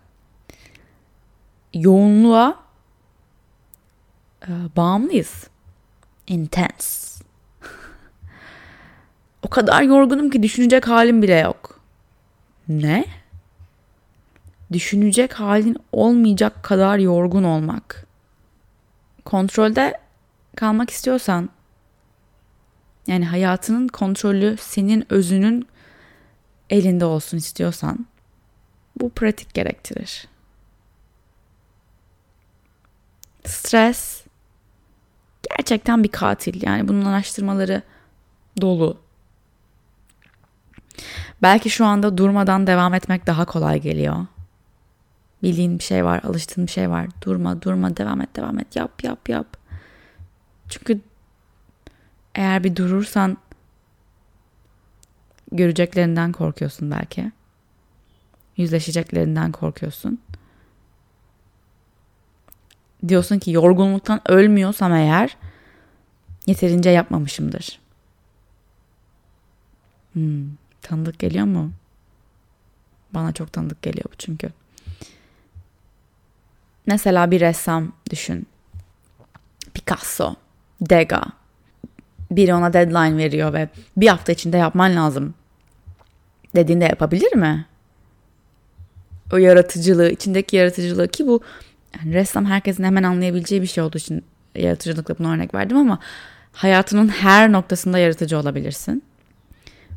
yoğunluğa 1.74 2.60
e, 4.48 4.52
bağımlıyız. 4.76 5.48
Intense. 6.28 7.24
o 9.44 9.50
kadar 9.50 9.82
yorgunum 9.82 10.30
ki 10.30 10.44
düşünecek 10.44 10.88
halim 10.88 11.22
bile 11.22 11.40
yok. 11.40 11.80
Ne? 12.68 13.06
Düşünecek 14.72 15.34
halin 15.34 15.78
olmayacak 15.92 16.64
kadar 16.64 16.98
yorgun 16.98 17.44
olmak. 17.44 18.06
Kontrolde 19.26 20.00
kalmak 20.56 20.90
istiyorsan 20.90 21.50
yani 23.08 23.26
hayatının 23.26 23.88
kontrolü 23.88 24.58
senin 24.60 25.14
özünün 25.14 25.68
elinde 26.70 27.06
olsun 27.06 27.38
istiyorsan 27.38 28.06
bu 29.02 29.10
pratik 29.10 29.54
gerektirir. 29.54 30.28
Stres 33.46 34.24
gerçekten 35.50 36.04
bir 36.04 36.12
katil. 36.12 36.64
Yani 36.66 36.88
bunun 36.88 37.06
araştırmaları 37.06 37.82
dolu. 38.62 38.98
Belki 41.42 41.70
şu 41.70 41.86
anda 41.86 42.18
durmadan 42.18 42.68
devam 42.68 42.94
etmek 42.94 43.28
daha 43.28 43.46
kolay 43.46 43.82
geliyor. 43.82 44.26
Bildiğin 45.44 45.80
bir 45.80 45.84
şey 45.84 46.06
var, 46.06 46.22
alıştığın 46.24 46.68
bir 46.68 46.72
şey 46.72 46.90
var. 46.90 47.08
Durma, 47.22 47.62
durma, 47.62 47.98
devam 47.98 48.22
et, 48.22 48.36
devam 48.36 48.60
et. 48.60 48.76
Yap, 48.76 49.04
yap, 49.04 49.30
yap. 49.30 49.58
Çünkü 50.70 51.02
eğer 52.36 52.64
bir 52.64 52.76
durursan 52.76 53.38
göreceklerinden 55.56 56.32
korkuyorsun 56.32 56.92
belki. 56.92 57.32
Yüzleşeceklerinden 58.58 59.52
korkuyorsun. 59.52 60.20
Diyorsun 63.08 63.40
ki 63.40 63.52
yorgunluktan 63.52 64.32
ölmüyorsam 64.32 64.94
eğer 64.94 65.38
yeterince 66.48 66.90
yapmamışımdır. 66.90 67.80
Hmm, 70.14 70.46
tanıdık 70.82 71.20
geliyor 71.20 71.46
mu? 71.46 71.72
Bana 73.14 73.32
çok 73.32 73.54
tanıdık 73.54 73.82
geliyor 73.82 74.06
bu 74.12 74.16
çünkü. 74.18 74.50
Mesela 76.86 77.32
bir 77.32 77.42
ressam 77.42 77.94
düşün. 78.10 78.48
Picasso, 79.74 80.36
Degas, 80.82 81.28
biri 82.32 82.54
ona 82.54 82.74
deadline 82.74 83.18
veriyor 83.18 83.54
ve 83.54 83.70
bir 83.98 84.08
hafta 84.08 84.32
içinde 84.32 84.58
yapman 84.58 84.96
lazım 84.96 85.34
dediğinde 86.56 86.86
yapabilir 86.86 87.36
mi? 87.36 87.66
O 89.34 89.38
yaratıcılığı, 89.38 90.10
içindeki 90.10 90.56
yaratıcılığı 90.56 91.08
ki 91.08 91.28
bu 91.28 91.42
yani 92.00 92.14
ressam 92.14 92.46
herkesin 92.46 92.84
hemen 92.84 93.04
anlayabileceği 93.04 93.62
bir 93.62 93.68
şey 93.68 93.84
olduğu 93.84 93.98
için 93.98 94.24
yaratıcılıkla 94.56 95.16
buna 95.20 95.32
örnek 95.32 95.54
verdim 95.54 95.78
ama 95.78 96.00
hayatının 96.54 97.08
her 97.08 97.52
noktasında 97.52 98.00
yaratıcı 98.00 98.40
olabilirsin. 98.40 99.04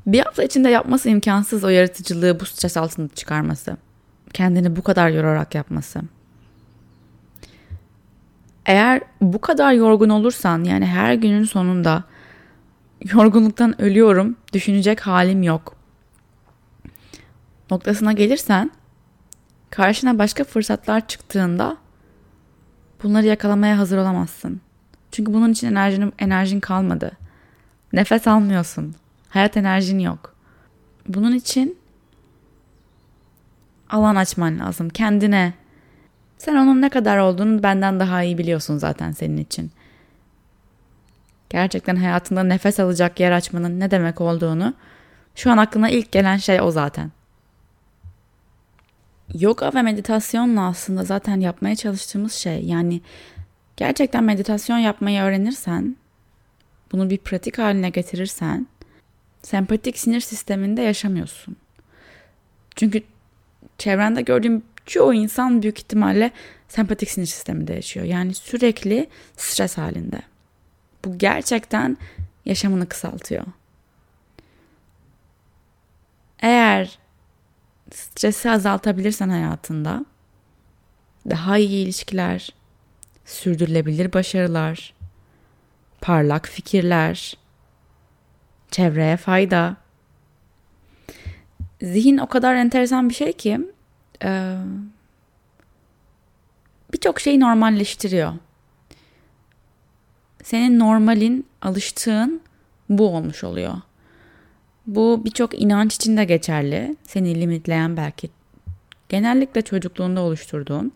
Bir 0.07 0.21
hafta 0.21 0.42
içinde 0.42 0.68
yapması 0.68 1.09
imkansız 1.09 1.64
o 1.64 1.68
yaratıcılığı 1.68 2.40
bu 2.40 2.44
stres 2.44 2.77
altında 2.77 3.14
çıkarması. 3.14 3.77
Kendini 4.33 4.77
bu 4.77 4.83
kadar 4.83 5.11
yorarak 5.11 5.55
yapması. 5.55 6.01
Eğer 8.66 9.01
bu 9.21 9.40
kadar 9.40 9.73
yorgun 9.73 10.09
olursan 10.09 10.64
yani 10.64 10.87
her 10.87 11.14
günün 11.14 11.44
sonunda 11.44 12.05
yorgunluktan 13.12 13.83
ölüyorum, 13.83 14.37
düşünecek 14.53 15.01
halim 15.01 15.42
yok. 15.42 15.78
Noktasına 17.70 18.12
gelirsen 18.12 18.70
karşına 19.70 20.18
başka 20.18 20.44
fırsatlar 20.44 21.07
çıktığında 21.07 21.76
bunları 23.02 23.26
yakalamaya 23.26 23.78
hazır 23.78 23.98
olamazsın. 23.98 24.61
Çünkü 25.12 25.35
bunun 25.35 25.52
için 25.52 25.66
enerjin, 25.66 26.12
enerjin 26.18 26.61
kalmadı. 26.61 27.12
Nefes 27.92 28.26
almıyorsun. 28.26 28.94
Hayat 29.28 29.57
enerjin 29.57 29.98
yok. 29.98 30.35
Bunun 31.09 31.33
için 31.33 31.78
alan 33.90 34.16
açman 34.16 34.59
lazım 34.59 34.88
kendine. 34.88 35.54
Sen 36.38 36.54
onun 36.57 36.83
ne 36.83 36.88
kadar 36.88 37.18
olduğunu 37.18 37.62
benden 37.62 38.00
daha 38.00 38.22
iyi 38.22 38.38
biliyorsun 38.38 38.78
zaten 38.78 39.12
senin 39.12 39.37
için 39.37 39.70
gerçekten 41.50 41.96
hayatında 41.96 42.42
nefes 42.42 42.81
alacak 42.81 43.20
yer 43.20 43.33
açmanın 43.33 43.81
ne 43.81 43.90
demek 43.90 44.20
olduğunu 44.20 44.74
şu 45.35 45.50
an 45.50 45.57
aklına 45.57 45.90
ilk 45.90 46.12
gelen 46.12 46.37
şey 46.37 46.61
o 46.61 46.70
zaten. 46.70 47.11
Yoga 49.35 49.75
ve 49.75 49.83
meditasyonla 49.83 50.67
aslında 50.67 51.05
zaten 51.05 51.41
yapmaya 51.41 51.77
çalıştığımız 51.77 52.33
şey 52.33 52.64
yani 52.64 53.01
gerçekten 53.77 54.25
meditasyon 54.25 54.79
yapmayı 54.79 55.21
öğrenirsen 55.21 55.97
bunu 56.93 57.11
bir 57.11 57.19
pratik 57.19 57.59
haline 57.59 57.91
getirirsen 57.91 58.67
sempatik 59.43 59.99
sinir 59.99 60.21
sisteminde 60.21 60.83
yaşamıyorsun. 60.83 61.57
Çünkü 62.77 63.03
çevrende 63.79 64.23
gördüğüm 64.23 64.62
çoğu 64.87 65.14
insan 65.14 65.62
büyük 65.62 65.79
ihtimalle 65.79 66.31
sempatik 66.69 67.11
sinir 67.11 67.27
sisteminde 67.27 67.75
yaşıyor. 67.75 68.07
Yani 68.07 68.35
sürekli 68.35 69.09
stres 69.37 69.79
halinde. 69.79 70.23
Bu 71.05 71.19
gerçekten 71.19 71.97
yaşamını 72.45 72.88
kısaltıyor. 72.88 73.45
Eğer 76.41 76.99
stresi 77.94 78.51
azaltabilirsen 78.51 79.29
hayatında 79.29 80.05
daha 81.31 81.59
iyi 81.59 81.85
ilişkiler, 81.85 82.48
sürdürülebilir 83.24 84.12
başarılar, 84.12 84.94
parlak 86.01 86.48
fikirler, 86.48 87.37
çevreye 88.70 89.16
fayda. 89.16 89.77
Zihin 91.83 92.18
o 92.18 92.27
kadar 92.27 92.55
enteresan 92.55 93.09
bir 93.09 93.14
şey 93.14 93.33
ki 93.33 93.61
e, 94.24 94.57
birçok 96.92 97.20
şeyi 97.20 97.40
normalleştiriyor. 97.40 98.33
Senin 100.42 100.79
normalin, 100.79 101.46
alıştığın 101.62 102.40
bu 102.88 103.09
olmuş 103.16 103.44
oluyor. 103.44 103.74
Bu 104.88 105.22
birçok 105.24 105.61
inanç 105.62 105.94
için 105.94 106.16
de 106.16 106.24
geçerli. 106.24 106.96
Seni 107.03 107.40
limitleyen 107.40 107.96
belki 107.96 108.31
genellikle 109.09 109.62
çocukluğunda 109.62 110.20
oluşturduğun. 110.20 110.92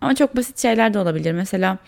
Ama 0.00 0.14
çok 0.14 0.36
basit 0.36 0.58
şeyler 0.58 0.94
de 0.94 0.98
olabilir. 0.98 1.32
Mesela 1.32 1.78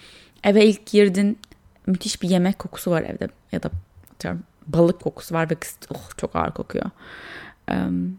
eve 0.45 0.67
ilk 0.67 0.87
girdin 0.87 1.39
müthiş 1.87 2.23
bir 2.23 2.29
yemek 2.29 2.59
kokusu 2.59 2.91
var 2.91 3.03
evde 3.03 3.29
ya 3.53 3.63
da 3.63 3.71
atıyorum 4.15 4.43
balık 4.67 5.01
kokusu 5.01 5.35
var 5.35 5.51
ve 5.51 5.55
oh, 5.95 6.17
çok 6.17 6.37
ağır 6.37 6.51
kokuyor. 6.51 6.91
Um, 7.71 8.19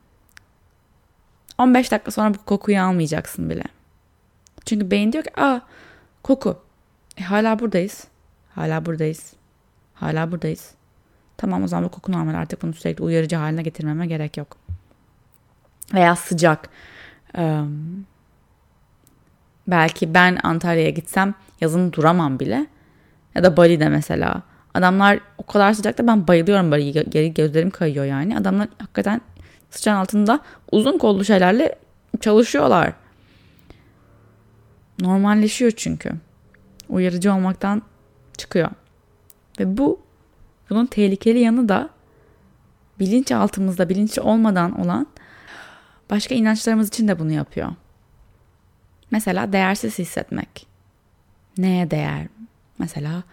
15 1.58 1.92
dakika 1.92 2.12
sonra 2.12 2.34
bu 2.34 2.38
kokuyu 2.46 2.82
almayacaksın 2.82 3.50
bile. 3.50 3.64
Çünkü 4.66 4.92
beyin 4.92 5.14
diyor 5.14 5.24
ki 5.24 5.42
aa 5.42 5.60
koku. 6.24 6.60
E, 7.18 7.24
hala 7.24 7.60
buradayız. 7.60 8.08
Hala 8.56 8.86
buradayız. 8.86 9.34
Hala 9.94 10.32
buradayız. 10.32 10.77
Tamam 11.38 11.64
o 11.64 11.68
zaman 11.68 11.86
bu 11.86 11.90
koku 11.90 12.12
normal 12.12 12.34
artık 12.36 12.62
bunu 12.62 12.74
sürekli 12.74 13.04
uyarıcı 13.04 13.36
haline 13.36 13.62
getirmeme 13.62 14.08
gerek 14.08 14.38
yok. 14.38 14.58
Veya 15.94 16.16
sıcak. 16.16 16.70
Um, 17.38 18.06
belki 19.68 20.14
ben 20.14 20.38
Antalya'ya 20.44 20.90
gitsem 20.90 21.34
yazın 21.62 21.92
duramam 21.92 22.40
bile. 22.40 22.68
Ya 23.36 23.44
da 23.44 23.58
Bali'de 23.58 23.90
mesela. 23.90 24.42
Adamlar 24.74 25.20
o 25.38 25.46
kadar 25.46 25.74
sıcakta 25.74 26.08
ben 26.08 26.28
bayılıyorum 26.28 26.72
böyle 26.72 27.04
gözlerim 27.28 27.70
kayıyor 27.70 28.06
yani. 28.06 28.38
Adamlar 28.38 28.68
hakikaten 28.78 29.22
sıcağın 29.70 29.98
altında 29.98 30.40
uzun 30.72 30.98
kollu 30.98 31.26
şeylerle 31.26 31.76
çalışıyorlar. 32.22 32.94
Normalleşiyor 35.00 35.72
çünkü. 35.72 36.12
Uyarıcı 36.90 37.34
olmaktan 37.34 37.82
çıkıyor. 38.38 38.70
Ve 39.60 39.78
bu 39.78 40.07
bunun 40.70 40.86
tehlikeli 40.86 41.40
yanı 41.40 41.70
da 41.70 41.90
bilinçaltımızda 43.00 43.90
bilinçli 43.90 44.22
olmadan 44.22 44.80
olan 44.80 45.08
başka 46.10 46.36
inançlarımız 46.36 46.88
için 46.88 47.08
de 47.08 47.20
bunu 47.20 47.32
yapıyor. 47.32 47.72
Mesela 49.12 49.54
değersiz 49.54 50.00
hissetmek. 50.00 50.68
Neye 51.58 51.92
değer? 51.92 52.28
Mesela 52.80 53.24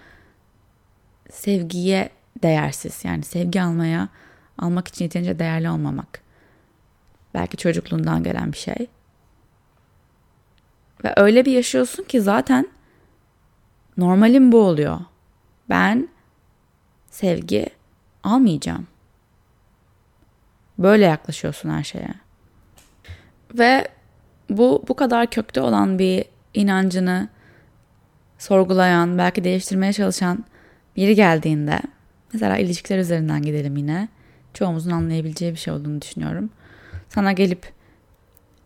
sevgiye 1.30 2.10
değersiz. 2.42 3.04
Yani 3.04 3.22
sevgi 3.22 3.62
almaya, 3.62 4.08
almak 4.58 4.88
için 4.88 5.04
yeterince 5.04 5.38
değerli 5.38 5.70
olmamak. 5.70 6.20
Belki 7.34 7.56
çocukluğundan 7.56 8.22
gelen 8.22 8.52
bir 8.52 8.58
şey. 8.58 8.86
Ve 11.04 11.12
öyle 11.16 11.44
bir 11.44 11.52
yaşıyorsun 11.52 12.04
ki 12.04 12.20
zaten 12.20 12.68
normalim 13.96 14.52
bu 14.52 14.60
oluyor. 14.60 15.00
Ben 15.68 16.08
sevgi 17.14 17.66
almayacağım. 18.24 18.86
Böyle 20.78 21.04
yaklaşıyorsun 21.04 21.70
her 21.70 21.82
şeye. 21.82 22.14
Ve 23.54 23.88
bu 24.50 24.84
bu 24.88 24.94
kadar 24.94 25.30
kökte 25.30 25.60
olan 25.60 25.98
bir 25.98 26.24
inancını 26.54 27.28
sorgulayan, 28.38 29.18
belki 29.18 29.44
değiştirmeye 29.44 29.92
çalışan 29.92 30.44
biri 30.96 31.14
geldiğinde 31.14 31.80
mesela 32.32 32.58
ilişkiler 32.58 32.98
üzerinden 32.98 33.42
gidelim 33.42 33.76
yine. 33.76 34.08
Çoğumuzun 34.54 34.90
anlayabileceği 34.90 35.52
bir 35.52 35.58
şey 35.58 35.74
olduğunu 35.74 36.02
düşünüyorum. 36.02 36.50
Sana 37.08 37.32
gelip 37.32 37.72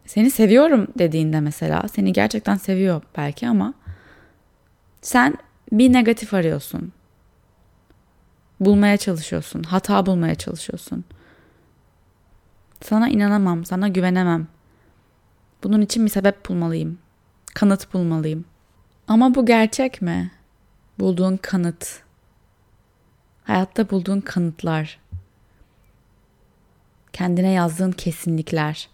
seni 0.06 0.30
seviyorum 0.30 0.86
dediğinde 0.98 1.40
mesela 1.40 1.88
seni 1.88 2.12
gerçekten 2.12 2.56
seviyor 2.56 3.02
belki 3.16 3.48
ama 3.48 3.74
sen 5.00 5.38
bir 5.72 5.92
negatif 5.92 6.34
arıyorsun. 6.34 6.92
Bulmaya 8.60 8.96
çalışıyorsun. 8.96 9.62
Hata 9.62 10.06
bulmaya 10.06 10.34
çalışıyorsun. 10.34 11.04
Sana 12.82 13.08
inanamam, 13.08 13.64
sana 13.64 13.88
güvenemem. 13.88 14.46
Bunun 15.64 15.80
için 15.80 16.04
bir 16.04 16.10
sebep 16.10 16.48
bulmalıyım. 16.48 16.98
Kanıt 17.54 17.94
bulmalıyım. 17.94 18.44
Ama 19.08 19.34
bu 19.34 19.46
gerçek 19.46 20.02
mi? 20.02 20.30
Bulduğun 20.98 21.36
kanıt. 21.36 22.02
Hayatta 23.44 23.90
bulduğun 23.90 24.20
kanıtlar. 24.20 24.98
Kendine 27.12 27.50
yazdığın 27.50 27.92
kesinlikler. 27.92 28.88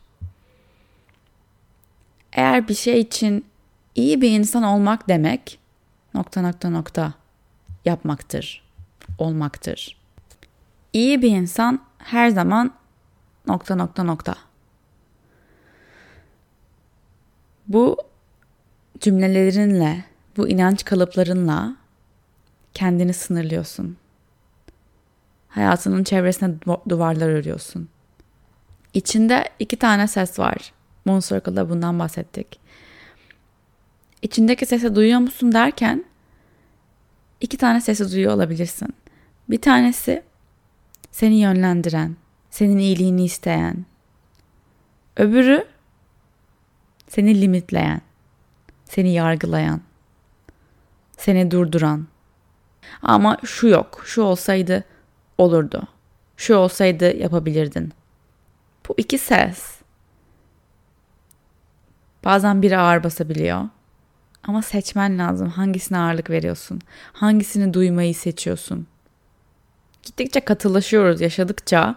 Eğer 2.33 2.69
bir 2.69 2.75
şey 2.75 3.01
için 3.01 3.45
iyi 3.95 4.21
bir 4.21 4.31
insan 4.31 4.63
olmak 4.63 5.09
demek 5.09 5.59
nokta 6.15 6.43
nokta 6.43 6.71
nokta 6.71 7.13
yapmaktır, 7.85 8.64
olmaktır. 9.19 9.97
İyi 10.93 11.23
bir 11.23 11.31
insan 11.31 11.81
her 11.99 12.29
zaman 12.29 12.75
nokta 13.47 13.77
nokta 13.77 14.05
nokta. 14.05 14.35
Bu 17.69 17.97
cümlelerinle, 19.01 20.05
bu 20.37 20.49
inanç 20.49 20.85
kalıplarınla 20.85 21.77
kendini 22.75 23.13
sınırlıyorsun. 23.13 23.97
Hayatının 25.49 26.05
çevresine 26.05 26.55
duvarlar 26.89 27.29
örüyorsun. 27.29 27.89
İçinde 28.95 29.49
iki 29.59 29.77
tane 29.77 30.09
ses 30.09 30.39
var. 30.39 30.73
Moon 31.05 31.21
Circle'da 31.21 31.71
bundan 31.71 31.99
bahsettik. 31.99 32.61
İçindeki 34.23 34.67
sesi 34.67 34.95
duyuyor 34.95 35.19
musun 35.21 35.53
derken 35.53 36.05
iki 37.41 37.57
tane 37.57 37.81
sesi 37.81 38.13
duyuyor 38.13 38.33
olabilirsin. 38.33 38.95
Bir 39.51 39.61
tanesi 39.61 40.23
seni 41.11 41.35
yönlendiren, 41.35 42.17
senin 42.51 42.79
iyiliğini 42.79 43.25
isteyen. 43.25 43.87
Öbürü 45.17 45.67
seni 47.09 47.41
limitleyen, 47.41 48.01
seni 48.85 49.13
yargılayan, 49.13 49.81
seni 51.17 51.51
durduran. 51.51 52.07
Ama 53.03 53.39
şu 53.45 53.69
yok, 53.69 54.03
şu 54.05 54.23
olsaydı 54.23 54.85
olurdu. 55.39 55.83
Şu 56.37 56.55
olsaydı 56.57 57.17
yapabilirdin. 57.17 57.93
Bu 58.89 58.95
iki 58.97 59.19
ses 59.19 59.81
bazen 62.25 62.63
biri 62.63 62.79
ağır 62.79 63.05
basabiliyor. 63.05 63.69
Ama 64.43 64.63
seçmen 64.63 65.19
lazım. 65.19 65.49
Hangisine 65.49 65.99
ağırlık 65.99 66.31
veriyorsun? 66.31 66.81
Hangisini 67.13 67.75
duymayı 67.75 68.15
seçiyorsun? 68.15 68.87
Gittikçe 70.05 70.41
katılaşıyoruz 70.41 71.21
yaşadıkça, 71.21 71.95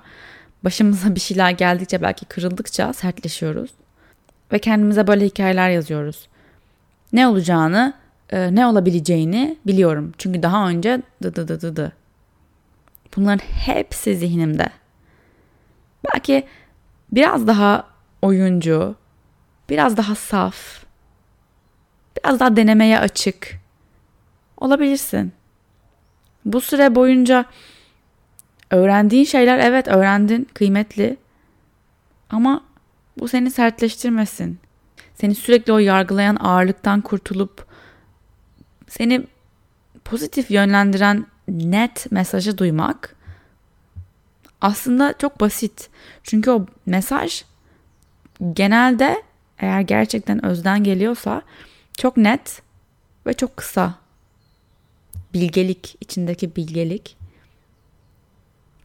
başımıza 0.63 1.15
bir 1.15 1.19
şeyler 1.19 1.51
geldikçe 1.51 2.01
belki 2.01 2.25
kırıldıkça 2.25 2.93
sertleşiyoruz. 2.93 3.71
Ve 4.51 4.59
kendimize 4.59 5.07
böyle 5.07 5.25
hikayeler 5.25 5.69
yazıyoruz. 5.69 6.27
Ne 7.13 7.27
olacağını, 7.27 7.93
e, 8.29 8.55
ne 8.55 8.67
olabileceğini 8.67 9.57
biliyorum. 9.65 10.11
Çünkü 10.17 10.43
daha 10.43 10.69
önce 10.69 11.01
dı 11.23 11.35
dı 11.35 11.47
dı 11.47 11.61
dı 11.61 11.75
dı. 11.75 11.93
Bunların 13.15 13.45
hepsi 13.45 14.15
zihnimde. 14.15 14.69
Belki 16.13 16.47
biraz 17.11 17.47
daha 17.47 17.87
oyuncu, 18.21 18.95
biraz 19.69 19.97
daha 19.97 20.15
saf, 20.15 20.83
biraz 22.17 22.39
daha 22.39 22.55
denemeye 22.55 22.99
açık 22.99 23.59
olabilirsin. 24.57 25.31
Bu 26.45 26.61
süre 26.61 26.95
boyunca 26.95 27.45
öğrendiğin 28.71 29.25
şeyler 29.25 29.59
evet 29.59 29.87
öğrendin, 29.87 30.47
kıymetli. 30.53 31.17
Ama 32.29 32.63
bu 33.19 33.27
seni 33.27 33.51
sertleştirmesin. 33.51 34.59
Seni 35.15 35.35
sürekli 35.35 35.73
o 35.73 35.77
yargılayan 35.77 36.35
ağırlıktan 36.35 37.01
kurtulup 37.01 37.65
seni 38.87 39.27
pozitif 40.05 40.51
yönlendiren 40.51 41.25
net 41.47 42.11
mesajı 42.11 42.57
duymak 42.57 43.15
aslında 44.61 45.13
çok 45.17 45.39
basit. 45.39 45.89
Çünkü 46.23 46.51
o 46.51 46.65
mesaj 46.85 47.43
genelde 48.53 49.23
eğer 49.59 49.81
gerçekten 49.81 50.45
özden 50.45 50.83
geliyorsa 50.83 51.41
çok 51.97 52.17
net 52.17 52.61
ve 53.25 53.33
çok 53.33 53.57
kısa. 53.57 53.95
Bilgelik, 55.33 55.95
içindeki 56.01 56.55
bilgelik. 56.55 57.17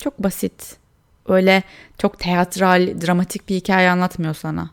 Çok 0.03 0.19
basit. 0.19 0.77
Öyle 1.27 1.63
çok 1.99 2.19
teatral, 2.19 3.01
dramatik 3.07 3.49
bir 3.49 3.55
hikaye 3.55 3.91
anlatmıyor 3.91 4.35
sana. 4.35 4.71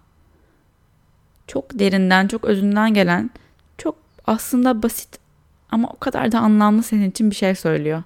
Çok 1.47 1.79
derinden, 1.79 2.27
çok 2.27 2.45
özünden 2.45 2.93
gelen, 2.93 3.29
çok 3.77 3.95
aslında 4.27 4.83
basit 4.83 5.19
ama 5.71 5.87
o 5.87 5.97
kadar 5.97 6.31
da 6.31 6.39
anlamlı 6.39 6.83
senin 6.83 7.09
için 7.09 7.29
bir 7.31 7.35
şey 7.35 7.55
söylüyor. 7.55 8.03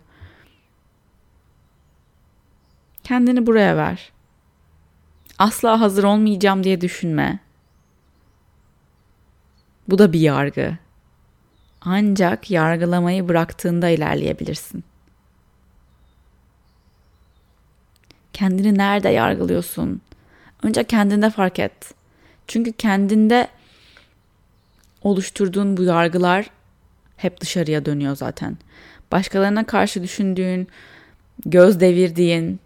Kendini 3.03 3.47
buraya 3.47 3.77
ver. 3.77 4.11
Asla 5.39 5.79
hazır 5.79 6.03
olmayacağım 6.03 6.63
diye 6.63 6.81
düşünme. 6.81 7.39
Bu 9.87 9.97
da 9.97 10.13
bir 10.13 10.19
yargı. 10.19 10.77
Ancak 11.81 12.51
yargılamayı 12.51 13.27
bıraktığında 13.27 13.89
ilerleyebilirsin. 13.89 14.83
Kendini 18.33 18.77
nerede 18.77 19.09
yargılıyorsun? 19.09 20.01
Önce 20.63 20.83
kendinde 20.83 21.29
fark 21.29 21.59
et. 21.59 21.93
Çünkü 22.47 22.71
kendinde 22.71 23.47
oluşturduğun 25.01 25.77
bu 25.77 25.83
yargılar 25.83 26.49
hep 27.17 27.41
dışarıya 27.41 27.85
dönüyor 27.85 28.15
zaten. 28.15 28.57
Başkalarına 29.11 29.65
karşı 29.65 30.03
düşündüğün, 30.03 30.67
göz 31.45 31.79
devirdiğin, 31.79 32.59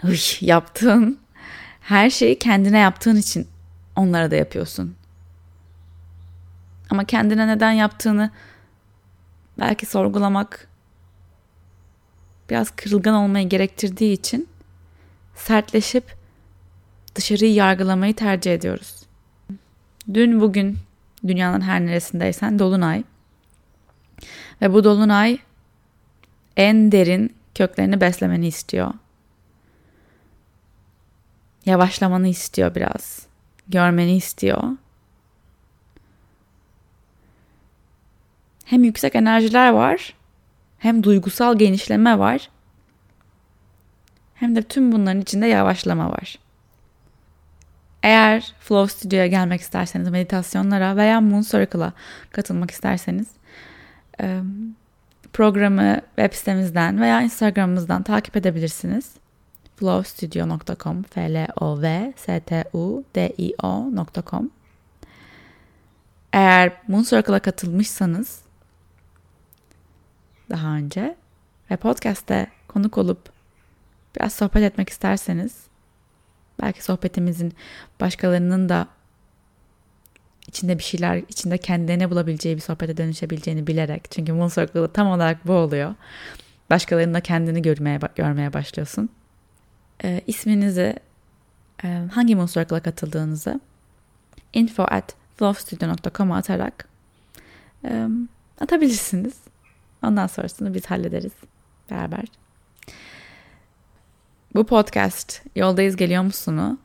hıy, 0.00 0.18
yaptığın 0.40 1.18
her 1.80 2.10
şeyi 2.10 2.38
kendine 2.38 2.78
yaptığın 2.78 3.16
için 3.16 3.48
onlara 3.96 4.30
da 4.30 4.36
yapıyorsun. 4.36 4.94
Ama 6.90 7.04
kendine 7.04 7.48
neden 7.48 7.72
yaptığını 7.72 8.30
belki 9.58 9.86
sorgulamak 9.86 10.68
biraz 12.50 12.70
kırılgan 12.70 13.14
olmayı 13.14 13.48
gerektirdiği 13.48 14.12
için 14.12 14.48
sertleşip 15.34 16.16
dışarıyı 17.14 17.54
yargılamayı 17.54 18.14
tercih 18.14 18.54
ediyoruz. 18.54 19.02
Dün 20.14 20.40
bugün 20.40 20.78
dünyanın 21.26 21.60
her 21.60 21.80
neresindeysen 21.80 22.58
dolunay 22.58 23.04
ve 24.62 24.72
bu 24.72 24.84
dolunay 24.84 25.38
en 26.56 26.92
derin 26.92 27.36
köklerini 27.54 28.00
beslemeni 28.00 28.46
istiyor. 28.46 28.94
Yavaşlamanı 31.66 32.28
istiyor 32.28 32.74
biraz. 32.74 33.26
Görmeni 33.68 34.16
istiyor. 34.16 34.62
Hem 38.64 38.84
yüksek 38.84 39.14
enerjiler 39.14 39.70
var, 39.70 40.14
hem 40.84 41.02
duygusal 41.02 41.58
genişleme 41.58 42.18
var. 42.18 42.50
Hem 44.34 44.56
de 44.56 44.62
tüm 44.62 44.92
bunların 44.92 45.20
içinde 45.20 45.46
yavaşlama 45.46 46.10
var. 46.10 46.38
Eğer 48.02 48.54
Flow 48.60 48.98
Studio'ya 48.98 49.26
gelmek 49.26 49.60
isterseniz 49.60 50.08
meditasyonlara 50.08 50.96
veya 50.96 51.20
Moon 51.20 51.42
Circle'a 51.42 51.92
katılmak 52.30 52.70
isterseniz 52.70 53.26
programı 55.32 56.00
web 56.16 56.32
sitemizden 56.32 57.00
veya 57.00 57.22
Instagram'ımızdan 57.22 58.02
takip 58.02 58.36
edebilirsiniz. 58.36 59.10
flowstudio.com 59.76 61.02
f 61.02 61.34
l 61.34 61.48
o 61.60 61.82
v 61.82 62.12
s 62.16 62.40
t 62.40 62.64
u 62.72 63.04
d 63.14 63.32
i 63.38 63.54
o.com 63.62 64.50
Eğer 66.32 66.72
Moon 66.88 67.02
Circle'a 67.02 67.38
katılmışsanız 67.40 68.43
daha 70.54 70.76
önce 70.76 71.16
ve 71.70 71.76
podcast'te 71.76 72.46
konuk 72.68 72.98
olup 72.98 73.32
biraz 74.16 74.32
sohbet 74.32 74.62
etmek 74.62 74.88
isterseniz 74.88 75.64
belki 76.62 76.84
sohbetimizin 76.84 77.52
başkalarının 78.00 78.68
da 78.68 78.88
içinde 80.46 80.78
bir 80.78 80.82
şeyler, 80.82 81.16
içinde 81.28 81.58
kendilerine 81.58 82.10
bulabileceği 82.10 82.56
bir 82.56 82.60
sohbete 82.60 82.96
dönüşebileceğini 82.96 83.66
bilerek. 83.66 84.10
Çünkü 84.10 84.32
Moon 84.32 84.48
Circle'da 84.48 84.92
tam 84.92 85.06
olarak 85.06 85.46
bu 85.46 85.52
oluyor. 85.52 85.94
Başkalarının 86.70 87.14
da 87.14 87.20
kendini 87.20 87.62
görmeye, 87.62 88.00
görmeye 88.16 88.52
başlıyorsun. 88.52 89.08
Ee, 90.04 90.20
isminizi, 90.26 90.96
e, 91.84 91.88
hangi 92.12 92.36
Moon 92.36 92.46
Circle'a 92.46 92.80
katıldığınızı 92.80 93.60
info 94.52 94.82
at 94.82 95.14
atarak 95.40 96.88
e, 97.84 98.08
atabilirsiniz. 98.60 99.34
Ondan 100.04 100.26
sonrasını 100.26 100.74
biz 100.74 100.86
hallederiz 100.86 101.32
beraber. 101.90 102.24
Bu 104.54 104.66
podcast 104.66 105.42
Yoldayız 105.56 105.96
Geliyor 105.96 106.22
musun'u 106.22 106.78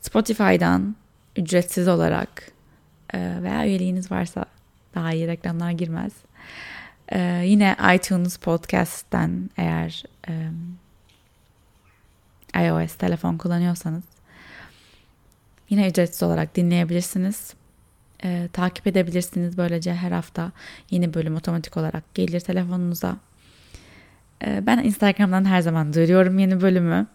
Spotify'dan 0.00 0.96
ücretsiz 1.36 1.88
olarak 1.88 2.52
e, 3.14 3.42
veya 3.42 3.66
üyeliğiniz 3.66 4.10
varsa 4.10 4.44
daha 4.94 5.12
iyi 5.12 5.26
reklamlar 5.26 5.70
girmez. 5.70 6.12
E, 7.08 7.42
yine 7.44 7.76
iTunes 7.94 8.36
Podcast'ten 8.36 9.50
eğer 9.56 10.02
e, 10.28 10.50
iOS 12.66 12.94
telefon 12.94 13.36
kullanıyorsanız 13.36 14.04
yine 15.70 15.88
ücretsiz 15.88 16.22
olarak 16.22 16.56
dinleyebilirsiniz. 16.56 17.54
E, 18.24 18.48
takip 18.52 18.86
edebilirsiniz. 18.86 19.58
Böylece 19.58 19.94
her 19.94 20.12
hafta 20.12 20.52
yeni 20.90 21.14
bölüm 21.14 21.36
otomatik 21.36 21.76
olarak 21.76 22.14
gelir 22.14 22.40
telefonunuza. 22.40 23.16
E, 24.44 24.66
ben 24.66 24.78
Instagram'dan 24.78 25.44
her 25.44 25.60
zaman 25.60 25.94
duyuruyorum 25.94 26.38
yeni 26.38 26.60
bölümü. 26.60 27.06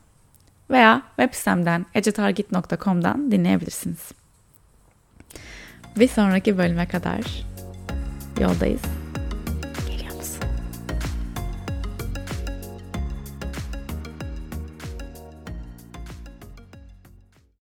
Veya 0.69 1.01
web 1.15 1.33
sitemden 1.33 1.85
ecetargit.com'dan 1.93 3.31
dinleyebilirsiniz. 3.31 4.11
Bir 5.99 6.07
sonraki 6.07 6.57
bölüme 6.57 6.87
kadar 6.87 7.45
yoldayız. 8.41 8.96